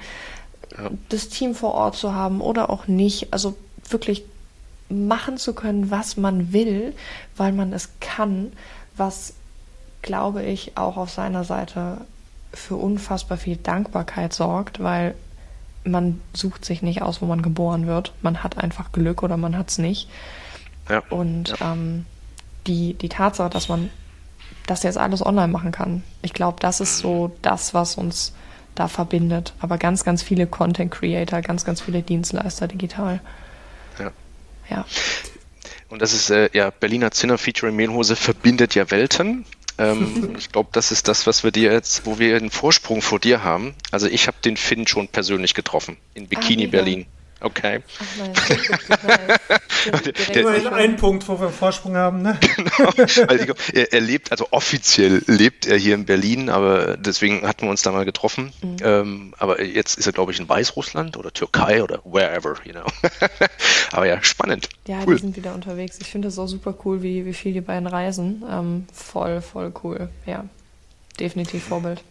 das 1.09 1.29
Team 1.29 1.55
vor 1.55 1.75
Ort 1.75 1.97
zu 1.97 2.15
haben 2.15 2.41
oder 2.41 2.71
auch 2.71 2.87
nicht. 2.87 3.33
Also 3.33 3.57
wirklich 3.89 4.25
machen 4.89 5.37
zu 5.37 5.55
können, 5.55 5.91
was 5.91 6.17
man 6.17 6.53
will, 6.53 6.95
weil 7.37 7.53
man 7.53 7.73
es 7.73 7.91
kann, 8.01 8.53
was, 8.97 9.35
glaube 10.03 10.43
ich, 10.45 10.77
auch 10.77 10.97
auf 10.97 11.11
seiner 11.11 11.45
Seite 11.45 11.99
für 12.53 12.77
unfassbar 12.77 13.39
viel 13.39 13.57
Dankbarkeit 13.57 14.33
sorgt, 14.33 14.83
weil 14.83 15.15
man 15.85 16.21
sucht 16.33 16.65
sich 16.65 16.83
nicht 16.83 17.03
aus, 17.03 17.23
wo 17.23 17.27
man 17.27 17.43
geboren 17.43 17.87
wird. 17.87 18.13
Man 18.23 18.43
hat 18.43 18.59
einfach 18.59 18.93
Glück 18.93 19.23
oder 19.23 19.37
man 19.37 19.57
hat 19.57 19.71
es 19.71 19.79
nicht. 19.79 20.09
Ja. 20.89 21.03
Und 21.11 21.55
ja. 21.61 21.73
Ähm, 21.73 22.07
die, 22.67 22.95
die 22.95 23.09
Tatsache, 23.09 23.51
dass 23.51 23.69
man 23.69 23.91
das 24.67 24.83
jetzt 24.83 24.99
alles 24.99 25.25
online 25.25 25.49
machen 25.49 25.73
kann, 25.73 26.03
ich 26.23 26.35
glaube, 26.35 26.59
das 26.61 26.81
ist 26.81 26.99
so 26.99 27.33
das, 27.41 27.73
was 27.73 27.97
uns 27.97 28.35
da 28.75 28.89
verbindet. 28.89 29.55
Aber 29.61 29.79
ganz, 29.79 30.05
ganz 30.05 30.23
viele 30.23 30.47
Content 30.47 30.91
Creator, 30.91 31.41
ganz, 31.41 31.65
ganz 31.65 31.81
viele 31.81 32.03
Dienstleister 32.03 32.69
digital. 32.69 33.21
Ja. 33.99 34.13
Ja. 34.71 34.85
Und 35.89 36.03
das 36.03 36.13
ist 36.13 36.31
äh, 36.31 36.51
ja 36.53 36.71
Berliner 36.71 37.11
Zinner 37.11 37.39
featuring 37.39 37.75
Mehlhose 37.75 38.15
verbindet 38.15 38.75
ja 38.75 38.91
Welten. 38.91 39.47
Ähm, 39.79 40.35
ich 40.39 40.51
glaube, 40.51 40.71
das 40.73 40.93
ist 40.93 41.09
das, 41.09 41.27
was 41.27 41.45
wir 41.45 41.51
dir 41.51 41.73
jetzt, 41.73 42.07
wo 42.07 42.19
wir 42.19 42.37
einen 42.37 42.51
Vorsprung 42.51 43.03
vor 43.03 43.19
dir 43.19 43.43
haben. 43.43 43.75
Also 43.91 44.07
ich 44.07 44.27
habe 44.27 44.37
den 44.45 44.57
Finn 44.57 44.87
schon 44.87 45.09
persönlich 45.09 45.55
getroffen 45.55 45.97
in 46.15 46.27
Bikini 46.27 46.67
ah, 46.67 46.71
Berlin. 46.71 47.07
Okay. 47.41 47.81
Ach 48.01 48.07
nein. 48.19 49.39
Immerhin 50.35 50.67
ein 50.67 50.97
Punkt, 50.97 51.29
wo 51.29 51.41
wir 51.41 51.51
Vorsprung 51.51 51.95
haben, 51.95 52.23
ne? 52.23 52.39
genau. 52.57 52.91
Also 53.29 53.55
er, 53.73 53.93
er, 53.93 54.01
lebt, 54.01 54.33
also 54.33 54.49
offiziell 54.51 55.23
lebt 55.27 55.67
er 55.67 55.77
hier 55.77 55.95
in 55.95 56.05
Berlin, 56.05 56.51
aber 56.51 56.97
deswegen 56.97 57.47
hatten 57.47 57.67
wir 57.67 57.71
uns 57.71 57.83
da 57.83 57.93
mal 57.93 58.05
getroffen. 58.05 58.53
Mhm. 58.63 58.77
Ähm, 58.83 59.35
aber 59.39 59.63
jetzt 59.63 59.99
ist 59.99 60.07
er, 60.07 60.13
glaube 60.13 60.33
ich, 60.33 60.41
in 60.41 60.49
Weißrussland 60.49 61.17
oder 61.17 61.33
Türkei 61.33 61.83
oder 61.83 62.01
wherever, 62.05 62.57
you 62.65 62.73
know. 62.73 62.87
aber 63.93 64.07
ja, 64.07 64.23
spannend. 64.23 64.69
Ja, 64.89 65.01
cool. 65.07 65.15
die 65.15 65.23
sind 65.23 65.37
wieder 65.37 65.55
unterwegs. 65.55 65.99
Ich 66.01 66.09
finde 66.09 66.29
es 66.29 66.39
auch 66.39 66.49
super 66.49 66.75
cool, 66.85 67.03
wie, 67.03 67.25
wie 67.25 67.35
viel 67.35 67.53
die 67.53 67.61
beiden 67.61 67.87
reisen. 67.87 68.43
Ähm, 68.51 68.87
voll, 68.93 69.41
voll 69.43 69.73
cool. 69.85 70.09
Ja, 70.27 70.45
definitiv 71.21 71.65
Vorbild. 71.65 72.03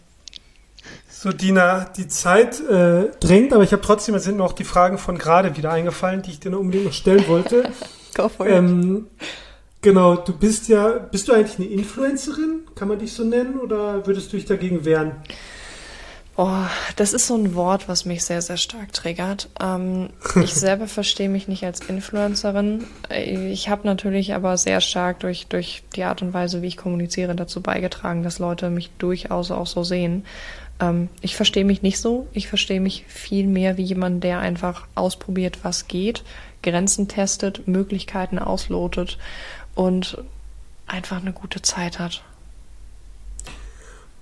So, 1.10 1.32
Dina, 1.32 1.86
die 1.98 2.08
Zeit 2.08 2.60
äh, 2.62 3.10
drängt, 3.20 3.52
aber 3.52 3.64
ich 3.64 3.72
habe 3.72 3.82
trotzdem, 3.82 4.16
es 4.16 4.24
sind 4.24 4.38
mir 4.38 4.44
auch 4.44 4.54
die 4.54 4.64
Fragen 4.64 4.98
von 4.98 5.18
gerade 5.18 5.58
wieder 5.58 5.72
eingefallen, 5.72 6.22
die 6.22 6.32
ich 6.32 6.40
dir 6.40 6.58
unbedingt 6.58 6.86
noch 6.86 6.94
stellen 6.94 7.28
wollte. 7.28 7.72
Go 8.16 8.30
for 8.30 8.46
ähm, 8.48 9.08
it. 9.20 9.28
Genau, 9.82 10.16
du 10.16 10.34
bist 10.34 10.68
ja, 10.68 10.90
bist 10.90 11.28
du 11.28 11.34
eigentlich 11.34 11.60
eine 11.60 11.68
Influencerin? 11.68 12.62
Kann 12.76 12.88
man 12.88 13.00
dich 13.00 13.14
so 13.14 13.24
nennen 13.24 13.60
oder 13.60 14.06
würdest 14.06 14.32
du 14.32 14.38
dich 14.38 14.46
dagegen 14.46 14.86
wehren? 14.86 15.14
Oh, 16.40 16.66
das 16.98 17.14
ist 17.14 17.26
so 17.26 17.36
ein 17.36 17.56
Wort, 17.56 17.90
was 17.90 18.06
mich 18.06 18.24
sehr, 18.24 18.44
sehr 18.44 18.58
stark 18.58 18.94
triggert. 18.94 19.50
Ähm, 19.60 20.10
ich 20.36 20.54
selber 20.56 20.88
verstehe 20.88 21.30
mich 21.30 21.48
nicht 21.48 21.66
als 21.66 21.80
Influencerin. 21.80 22.86
Ich 23.10 23.70
habe 23.70 23.88
natürlich 23.88 24.36
aber 24.36 24.56
sehr 24.58 24.80
stark 24.80 25.22
durch, 25.22 25.48
durch 25.48 25.82
die 25.96 26.04
Art 26.04 26.22
und 26.22 26.34
Weise, 26.34 26.62
wie 26.62 26.68
ich 26.68 26.78
kommuniziere, 26.78 27.36
dazu 27.36 27.62
beigetragen, 27.62 28.22
dass 28.22 28.38
Leute 28.38 28.70
mich 28.70 28.92
durchaus 29.00 29.50
auch 29.50 29.66
so 29.66 29.84
sehen. 29.84 30.26
Ähm, 30.80 31.10
ich 31.22 31.36
verstehe 31.36 31.66
mich 31.66 31.82
nicht 31.82 32.00
so. 32.00 32.28
Ich 32.34 32.48
verstehe 32.48 32.80
mich 32.80 33.06
viel 33.08 33.48
mehr 33.48 33.78
wie 33.78 33.84
jemand, 33.84 34.24
der 34.24 34.40
einfach 34.40 34.88
ausprobiert, 34.96 35.60
was 35.64 35.88
geht, 35.88 36.24
Grenzen 36.64 37.08
testet, 37.08 37.68
Möglichkeiten 37.68 38.40
auslotet 38.40 39.18
und 39.76 40.18
einfach 40.86 41.22
eine 41.22 41.34
gute 41.34 41.62
Zeit 41.62 42.00
hat. 42.00 42.24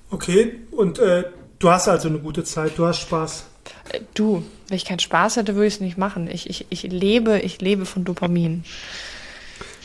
Okay, 0.09 0.59
und 0.71 0.99
äh, 0.99 1.25
du 1.59 1.69
hast 1.69 1.87
also 1.87 2.07
eine 2.07 2.19
gute 2.19 2.43
Zeit, 2.43 2.77
du 2.77 2.85
hast 2.85 2.99
Spaß. 3.01 3.45
Äh, 3.89 4.01
du, 4.13 4.45
wenn 4.67 4.77
ich 4.77 4.85
keinen 4.85 4.99
Spaß 4.99 5.37
hätte, 5.37 5.55
würde 5.55 5.67
ich 5.67 5.75
es 5.75 5.81
nicht 5.81 5.97
machen. 5.97 6.29
Ich, 6.29 6.49
ich, 6.49 6.67
ich 6.69 6.83
lebe, 6.83 7.39
ich 7.39 7.59
lebe 7.61 7.85
von 7.85 8.03
Dopamin. 8.03 8.63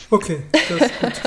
Okay, 0.09 0.43
das 0.51 0.81
ist 0.81 0.99
gut. 0.99 1.21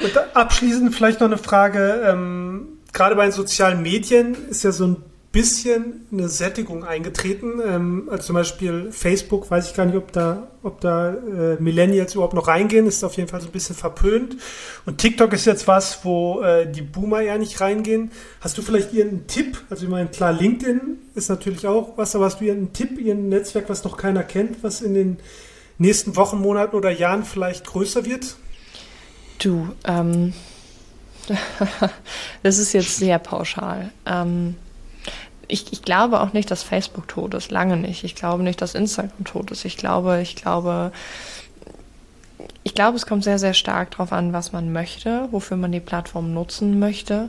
und 0.16 0.36
abschließend 0.36 0.94
vielleicht 0.94 1.20
noch 1.20 1.28
eine 1.28 1.38
Frage. 1.38 2.02
Ähm, 2.06 2.79
gerade 2.92 3.16
bei 3.16 3.24
den 3.24 3.32
sozialen 3.32 3.82
Medien 3.82 4.36
ist 4.48 4.64
ja 4.64 4.72
so 4.72 4.86
ein 4.86 4.96
bisschen 5.32 6.06
eine 6.10 6.28
Sättigung 6.28 6.84
eingetreten. 6.84 7.60
Ähm, 7.64 8.08
also 8.10 8.24
zum 8.24 8.34
Beispiel 8.34 8.90
Facebook, 8.90 9.50
weiß 9.50 9.70
ich 9.70 9.76
gar 9.76 9.86
nicht, 9.86 9.96
ob 9.96 10.10
da, 10.12 10.48
ob 10.62 10.80
da 10.80 11.14
äh, 11.14 11.56
Millennials 11.60 12.14
überhaupt 12.14 12.34
noch 12.34 12.48
reingehen, 12.48 12.86
ist 12.86 13.04
auf 13.04 13.16
jeden 13.16 13.28
Fall 13.28 13.40
so 13.40 13.46
ein 13.46 13.52
bisschen 13.52 13.76
verpönt. 13.76 14.36
Und 14.86 14.98
TikTok 14.98 15.32
ist 15.32 15.44
jetzt 15.44 15.68
was, 15.68 16.04
wo 16.04 16.42
äh, 16.42 16.70
die 16.70 16.82
Boomer 16.82 17.20
ja 17.20 17.38
nicht 17.38 17.60
reingehen. 17.60 18.10
Hast 18.40 18.58
du 18.58 18.62
vielleicht 18.62 18.92
irgendeinen 18.92 19.28
Tipp? 19.28 19.58
Also 19.70 19.84
ich 19.84 19.90
meine, 19.90 20.08
klar, 20.08 20.32
LinkedIn 20.32 20.98
ist 21.14 21.28
natürlich 21.28 21.66
auch 21.66 21.96
was, 21.96 22.16
aber 22.16 22.24
hast 22.24 22.40
du 22.40 22.44
irgendeinen 22.44 22.72
Tipp, 22.72 22.98
irgendein 22.98 23.28
Netzwerk, 23.28 23.68
was 23.68 23.84
noch 23.84 23.96
keiner 23.96 24.24
kennt, 24.24 24.64
was 24.64 24.80
in 24.80 24.94
den 24.94 25.18
nächsten 25.78 26.16
Wochen, 26.16 26.40
Monaten 26.40 26.74
oder 26.74 26.90
Jahren 26.90 27.24
vielleicht 27.24 27.66
größer 27.66 28.04
wird? 28.04 28.34
Du, 29.38 29.68
ähm, 29.84 30.32
das 32.42 32.58
ist 32.58 32.72
jetzt 32.72 32.96
sehr 32.96 33.18
pauschal. 33.18 33.90
Ähm, 34.06 34.56
ich, 35.48 35.72
ich 35.72 35.82
glaube 35.82 36.20
auch 36.20 36.32
nicht, 36.32 36.50
dass 36.50 36.62
Facebook 36.62 37.08
tot 37.08 37.34
ist, 37.34 37.50
lange 37.50 37.76
nicht. 37.76 38.04
Ich 38.04 38.14
glaube 38.14 38.42
nicht, 38.42 38.62
dass 38.62 38.74
Instagram 38.74 39.24
tot 39.24 39.50
ist. 39.50 39.64
Ich 39.64 39.76
glaube, 39.76 40.20
ich 40.22 40.36
glaube, 40.36 40.92
ich 42.62 42.74
glaube, 42.74 42.96
es 42.96 43.06
kommt 43.06 43.24
sehr, 43.24 43.38
sehr 43.38 43.54
stark 43.54 43.92
darauf 43.92 44.12
an, 44.12 44.32
was 44.32 44.52
man 44.52 44.72
möchte, 44.72 45.28
wofür 45.30 45.56
man 45.56 45.72
die 45.72 45.80
Plattform 45.80 46.32
nutzen 46.32 46.78
möchte 46.78 47.28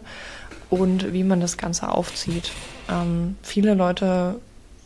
und 0.69 1.13
wie 1.13 1.23
man 1.23 1.41
das 1.41 1.57
Ganze 1.57 1.89
aufzieht. 1.89 2.51
Ähm, 2.89 3.35
viele 3.41 3.73
Leute, 3.73 4.39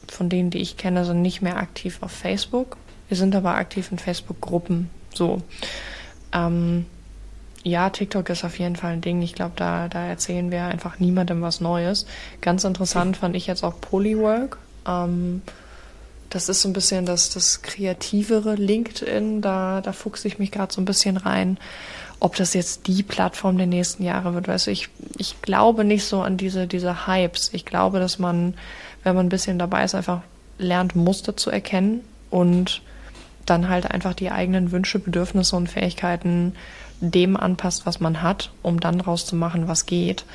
von 0.07 0.29
denen, 0.29 0.49
die 0.49 0.59
ich 0.59 0.77
kenne, 0.77 1.05
sind 1.05 1.21
nicht 1.21 1.41
mehr 1.41 1.57
aktiv 1.57 1.97
auf 2.01 2.11
Facebook. 2.11 2.77
Wir 3.07 3.17
sind 3.17 3.35
aber 3.35 3.55
aktiv 3.55 3.91
in 3.91 3.99
Facebook-Gruppen. 3.99 4.89
So. 5.13 5.41
Ähm, 6.31 6.85
ja, 7.65 7.89
TikTok 7.89 8.29
ist 8.29 8.45
auf 8.45 8.59
jeden 8.59 8.75
Fall 8.75 8.93
ein 8.93 9.01
Ding. 9.01 9.23
Ich 9.23 9.33
glaube, 9.33 9.53
da, 9.55 9.87
da 9.87 10.05
erzählen 10.05 10.51
wir 10.51 10.65
einfach 10.65 10.99
niemandem 10.99 11.41
was 11.41 11.61
Neues. 11.61 12.05
Ganz 12.39 12.63
interessant 12.63 13.17
fand 13.17 13.35
ich 13.35 13.47
jetzt 13.47 13.63
auch 13.63 13.81
Polywork. 13.81 14.59
Ähm, 14.87 15.41
das 16.29 16.47
ist 16.47 16.61
so 16.61 16.69
ein 16.69 16.73
bisschen 16.73 17.07
das, 17.07 17.31
das 17.31 17.63
kreativere 17.63 18.53
LinkedIn. 18.53 19.41
Da, 19.41 19.81
da 19.81 19.93
fuchse 19.93 20.27
ich 20.27 20.37
mich 20.37 20.51
gerade 20.51 20.71
so 20.71 20.79
ein 20.79 20.85
bisschen 20.85 21.17
rein. 21.17 21.57
Ob 22.19 22.35
das 22.35 22.53
jetzt 22.53 22.85
die 22.85 23.01
Plattform 23.01 23.57
der 23.57 23.65
nächsten 23.65 24.03
Jahre 24.03 24.35
wird, 24.35 24.47
weißt 24.47 24.67
du, 24.67 24.71
ich, 24.71 24.89
ich 25.17 25.41
glaube 25.41 25.83
nicht 25.85 26.05
so 26.05 26.21
an 26.21 26.37
diese, 26.37 26.67
diese 26.67 27.07
Hypes. 27.07 27.49
Ich 27.51 27.65
glaube, 27.65 27.99
dass 27.99 28.19
man, 28.19 28.53
wenn 29.03 29.15
man 29.15 29.25
ein 29.25 29.29
bisschen 29.29 29.57
dabei 29.57 29.83
ist, 29.83 29.95
einfach 29.95 30.21
lernt, 30.59 30.95
Muster 30.95 31.35
zu 31.35 31.49
erkennen 31.49 32.01
und 32.29 32.83
dann 33.47 33.69
halt 33.69 33.89
einfach 33.89 34.13
die 34.13 34.29
eigenen 34.29 34.71
Wünsche, 34.71 34.99
Bedürfnisse 34.99 35.55
und 35.55 35.67
Fähigkeiten 35.67 36.53
dem 37.11 37.37
anpasst, 37.37 37.85
was 37.85 37.99
man 37.99 38.21
hat, 38.21 38.51
um 38.61 38.79
dann 38.79 39.01
rauszumachen, 39.01 39.67
was 39.67 39.85
geht. 39.85 40.25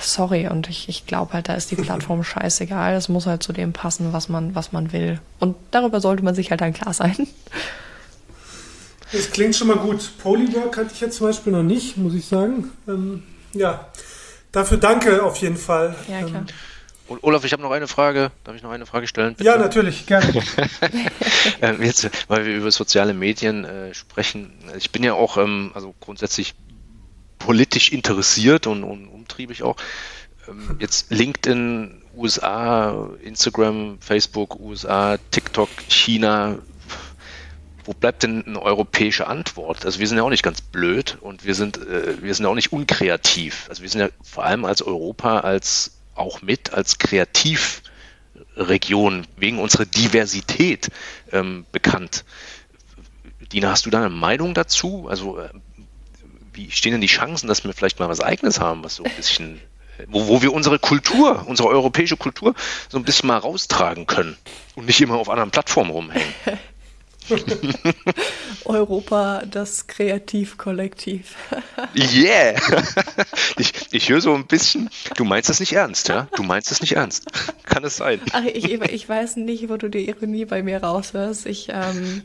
Sorry, 0.00 0.48
und 0.48 0.68
ich, 0.68 0.88
ich 0.88 1.06
glaube 1.06 1.32
halt, 1.32 1.48
da 1.48 1.54
ist 1.54 1.70
die 1.70 1.76
Plattform 1.82 2.24
scheißegal. 2.24 2.94
Es 2.94 3.08
muss 3.08 3.26
halt 3.26 3.42
zu 3.42 3.52
dem 3.52 3.72
passen, 3.72 4.12
was 4.12 4.28
man, 4.28 4.54
was 4.54 4.72
man 4.72 4.92
will. 4.92 5.20
Und 5.38 5.56
darüber 5.70 6.00
sollte 6.00 6.22
man 6.22 6.34
sich 6.34 6.50
halt 6.50 6.60
dann 6.60 6.72
klar 6.72 6.92
sein. 6.92 7.16
Das 9.12 9.30
klingt 9.30 9.54
schon 9.54 9.68
mal 9.68 9.76
gut. 9.76 10.10
Polywork 10.22 10.76
hatte 10.76 10.90
ich 10.94 11.00
jetzt 11.00 11.16
zum 11.16 11.26
Beispiel 11.26 11.52
noch 11.52 11.62
nicht, 11.62 11.98
muss 11.98 12.14
ich 12.14 12.26
sagen. 12.26 12.70
Ähm, 12.88 13.22
ja, 13.52 13.88
dafür 14.52 14.78
danke 14.78 15.22
auf 15.22 15.36
jeden 15.36 15.58
Fall. 15.58 15.94
Ja, 16.08 16.22
klar. 16.22 16.42
Ähm, 16.42 16.46
Olaf, 17.08 17.44
ich 17.44 17.52
habe 17.52 17.62
noch 17.62 17.70
eine 17.70 17.88
Frage. 17.88 18.30
Darf 18.44 18.56
ich 18.56 18.62
noch 18.62 18.70
eine 18.70 18.86
Frage 18.86 19.06
stellen? 19.06 19.34
Bitte? 19.34 19.44
Ja, 19.44 19.56
natürlich, 19.56 20.06
gerne. 20.06 20.32
Ähm, 21.60 21.82
jetzt, 21.82 22.08
weil 22.28 22.46
wir 22.46 22.56
über 22.56 22.70
soziale 22.70 23.14
Medien 23.14 23.64
äh, 23.64 23.94
sprechen. 23.94 24.52
Ich 24.76 24.90
bin 24.90 25.02
ja 25.02 25.14
auch 25.14 25.36
ähm, 25.38 25.72
also 25.74 25.94
grundsätzlich 25.98 26.54
politisch 27.38 27.92
interessiert 27.92 28.66
und, 28.66 28.84
und 28.84 29.08
umtriebig 29.08 29.62
auch. 29.62 29.76
Ähm, 30.48 30.76
jetzt 30.78 31.10
LinkedIn, 31.10 32.02
USA, 32.16 33.10
Instagram, 33.22 33.98
Facebook, 34.00 34.58
USA, 34.60 35.18
TikTok, 35.30 35.68
China. 35.88 36.58
Wo 37.84 37.92
bleibt 37.92 38.22
denn 38.22 38.46
eine 38.46 38.62
europäische 38.62 39.26
Antwort? 39.26 39.84
Also 39.84 39.98
wir 39.98 40.06
sind 40.06 40.18
ja 40.18 40.22
auch 40.22 40.30
nicht 40.30 40.44
ganz 40.44 40.60
blöd 40.60 41.18
und 41.20 41.44
wir 41.44 41.54
sind, 41.54 41.78
äh, 41.78 42.22
wir 42.22 42.34
sind 42.34 42.46
auch 42.46 42.54
nicht 42.54 42.72
unkreativ. 42.72 43.66
Also 43.68 43.82
wir 43.82 43.88
sind 43.88 44.00
ja 44.00 44.08
vor 44.22 44.44
allem 44.44 44.64
als 44.64 44.82
Europa 44.82 45.40
als 45.40 46.01
auch 46.14 46.42
mit 46.42 46.72
als 46.72 46.98
Kreativregion 46.98 49.26
wegen 49.36 49.58
unserer 49.58 49.86
Diversität 49.86 50.90
ähm, 51.30 51.66
bekannt. 51.72 52.24
Dina, 53.52 53.70
hast 53.70 53.86
du 53.86 53.90
da 53.90 53.98
eine 53.98 54.10
Meinung 54.10 54.54
dazu? 54.54 55.08
Also 55.08 55.38
äh, 55.38 55.48
wie 56.52 56.70
stehen 56.70 56.92
denn 56.92 57.00
die 57.00 57.06
Chancen, 57.06 57.48
dass 57.48 57.64
wir 57.64 57.72
vielleicht 57.72 58.00
mal 58.00 58.08
was 58.08 58.20
Eigenes 58.20 58.60
haben, 58.60 58.84
was 58.84 58.96
so 58.96 59.04
ein 59.04 59.16
bisschen, 59.16 59.60
äh, 59.98 60.06
wo, 60.08 60.28
wo 60.28 60.42
wir 60.42 60.52
unsere 60.52 60.78
Kultur, 60.78 61.44
unsere 61.46 61.68
europäische 61.68 62.16
Kultur 62.16 62.54
so 62.88 62.98
ein 62.98 63.04
bisschen 63.04 63.26
mal 63.26 63.38
raustragen 63.38 64.06
können 64.06 64.36
und 64.74 64.86
nicht 64.86 65.00
immer 65.00 65.16
auf 65.16 65.28
anderen 65.28 65.50
Plattformen 65.50 65.90
rumhängen? 65.90 66.34
Europa, 68.64 69.42
das 69.50 69.86
Kreativkollektiv. 69.86 71.36
yeah! 71.94 72.54
Ich, 73.58 73.72
ich 73.92 74.08
höre 74.08 74.20
so 74.20 74.34
ein 74.34 74.46
bisschen, 74.46 74.88
du 75.16 75.24
meinst 75.24 75.50
das 75.50 75.60
nicht 75.60 75.72
ernst, 75.74 76.08
ja? 76.08 76.26
Du 76.36 76.42
meinst 76.42 76.70
das 76.70 76.80
nicht 76.80 76.96
ernst. 76.96 77.26
Kann 77.64 77.84
es 77.84 77.96
sein? 77.96 78.20
Ach, 78.32 78.44
ich, 78.44 78.72
ich 78.72 79.08
weiß 79.08 79.36
nicht, 79.36 79.68
wo 79.68 79.76
du 79.76 79.88
die 79.88 80.08
Ironie 80.08 80.46
bei 80.46 80.62
mir 80.62 80.82
raushörst. 80.82 81.46
Ich, 81.46 81.68
ähm, 81.68 82.22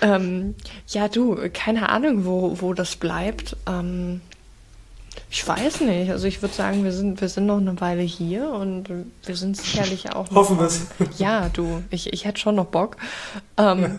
ähm, 0.00 0.54
ja, 0.88 1.08
du, 1.08 1.38
keine 1.52 1.90
Ahnung, 1.90 2.24
wo, 2.24 2.60
wo 2.60 2.72
das 2.72 2.96
bleibt. 2.96 3.56
Ähm, 3.68 4.22
ich 5.32 5.46
weiß 5.46 5.82
nicht. 5.82 6.10
Also 6.10 6.26
ich 6.26 6.42
würde 6.42 6.54
sagen, 6.54 6.82
wir 6.82 6.90
sind, 6.90 7.20
wir 7.20 7.28
sind 7.28 7.46
noch 7.46 7.58
eine 7.58 7.80
Weile 7.80 8.02
hier 8.02 8.50
und 8.50 8.88
wir 9.24 9.36
sind 9.36 9.56
sicherlich 9.56 10.10
auch 10.12 10.28
noch. 10.30 10.36
Hoffen 10.38 10.58
wir 10.58 10.66
es. 10.66 10.86
Ja, 11.18 11.48
du, 11.50 11.84
ich, 11.90 12.12
ich 12.12 12.24
hätte 12.24 12.40
schon 12.40 12.56
noch 12.56 12.66
Bock. 12.66 12.96
Ähm, 13.56 13.96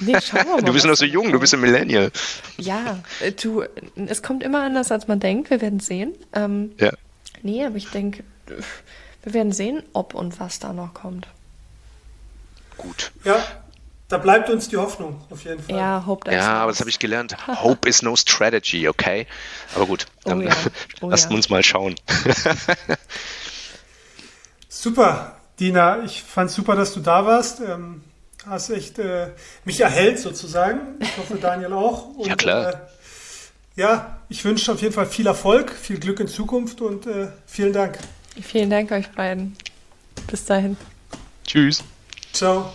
nee, 0.00 0.20
schauen 0.20 0.46
wir 0.46 0.52
mal. 0.56 0.62
Du 0.62 0.72
bist 0.72 0.84
noch 0.84 0.96
so 0.96 1.04
jung, 1.04 1.30
du 1.30 1.38
bist 1.38 1.54
ein 1.54 1.60
Millennial. 1.60 2.10
Ja, 2.58 2.98
äh, 3.20 3.30
du, 3.30 3.62
es 4.06 4.22
kommt 4.24 4.42
immer 4.42 4.64
anders, 4.64 4.90
als 4.90 5.06
man 5.06 5.20
denkt. 5.20 5.50
Wir 5.50 5.60
werden 5.60 5.78
sehen. 5.78 6.12
Ähm, 6.32 6.72
ja. 6.80 6.90
Nee, 7.42 7.64
aber 7.64 7.76
ich 7.76 7.90
denke, 7.90 8.24
wir 9.22 9.32
werden 9.32 9.52
sehen, 9.52 9.82
ob 9.92 10.14
und 10.14 10.40
was 10.40 10.58
da 10.58 10.72
noch 10.72 10.92
kommt. 10.92 11.28
Gut. 12.76 13.12
Ja, 13.22 13.36
da 14.08 14.18
bleibt 14.18 14.50
uns 14.50 14.68
die 14.68 14.76
Hoffnung, 14.76 15.20
auf 15.30 15.44
jeden 15.44 15.62
Fall. 15.62 15.76
Ja, 15.76 16.04
Hope 16.06 16.32
Ja, 16.32 16.58
aber 16.58 16.72
das 16.72 16.80
habe 16.80 16.90
ich 16.90 16.98
gelernt. 16.98 17.36
Hope 17.48 17.88
is 17.88 18.02
no 18.02 18.16
strategy, 18.16 18.88
okay? 18.88 19.26
Aber 19.74 19.86
gut, 19.86 20.06
oh 20.24 20.30
dann 20.30 20.40
oh 20.42 20.44
ja. 20.44 20.54
oh 21.00 21.10
lasst 21.10 21.30
ja. 21.30 21.36
uns 21.36 21.48
mal 21.48 21.62
schauen. 21.62 21.94
super, 24.68 25.36
Dina. 25.58 26.02
Ich 26.04 26.22
fand 26.22 26.50
super, 26.50 26.76
dass 26.76 26.92
du 26.92 27.00
da 27.00 27.24
warst. 27.24 27.60
Ähm, 27.60 28.02
hast 28.46 28.70
echt 28.70 28.98
äh, 28.98 29.28
mich 29.64 29.80
erhellt 29.80 30.18
sozusagen. 30.18 30.98
Ich 31.00 31.16
hoffe, 31.16 31.36
Daniel 31.36 31.72
auch. 31.72 32.08
Und, 32.16 32.26
ja, 32.26 32.36
klar. 32.36 32.74
Äh, 32.74 32.76
ja, 33.76 34.18
ich 34.28 34.44
wünsche 34.44 34.70
auf 34.70 34.82
jeden 34.82 34.94
Fall 34.94 35.06
viel 35.06 35.26
Erfolg, 35.26 35.72
viel 35.72 35.98
Glück 35.98 36.20
in 36.20 36.28
Zukunft 36.28 36.80
und 36.80 37.06
äh, 37.06 37.28
vielen 37.46 37.72
Dank. 37.72 37.98
Vielen 38.40 38.70
Dank 38.70 38.92
euch 38.92 39.08
beiden. 39.10 39.56
Bis 40.28 40.44
dahin. 40.44 40.76
Tschüss. 41.46 41.82
Ciao. 42.32 42.72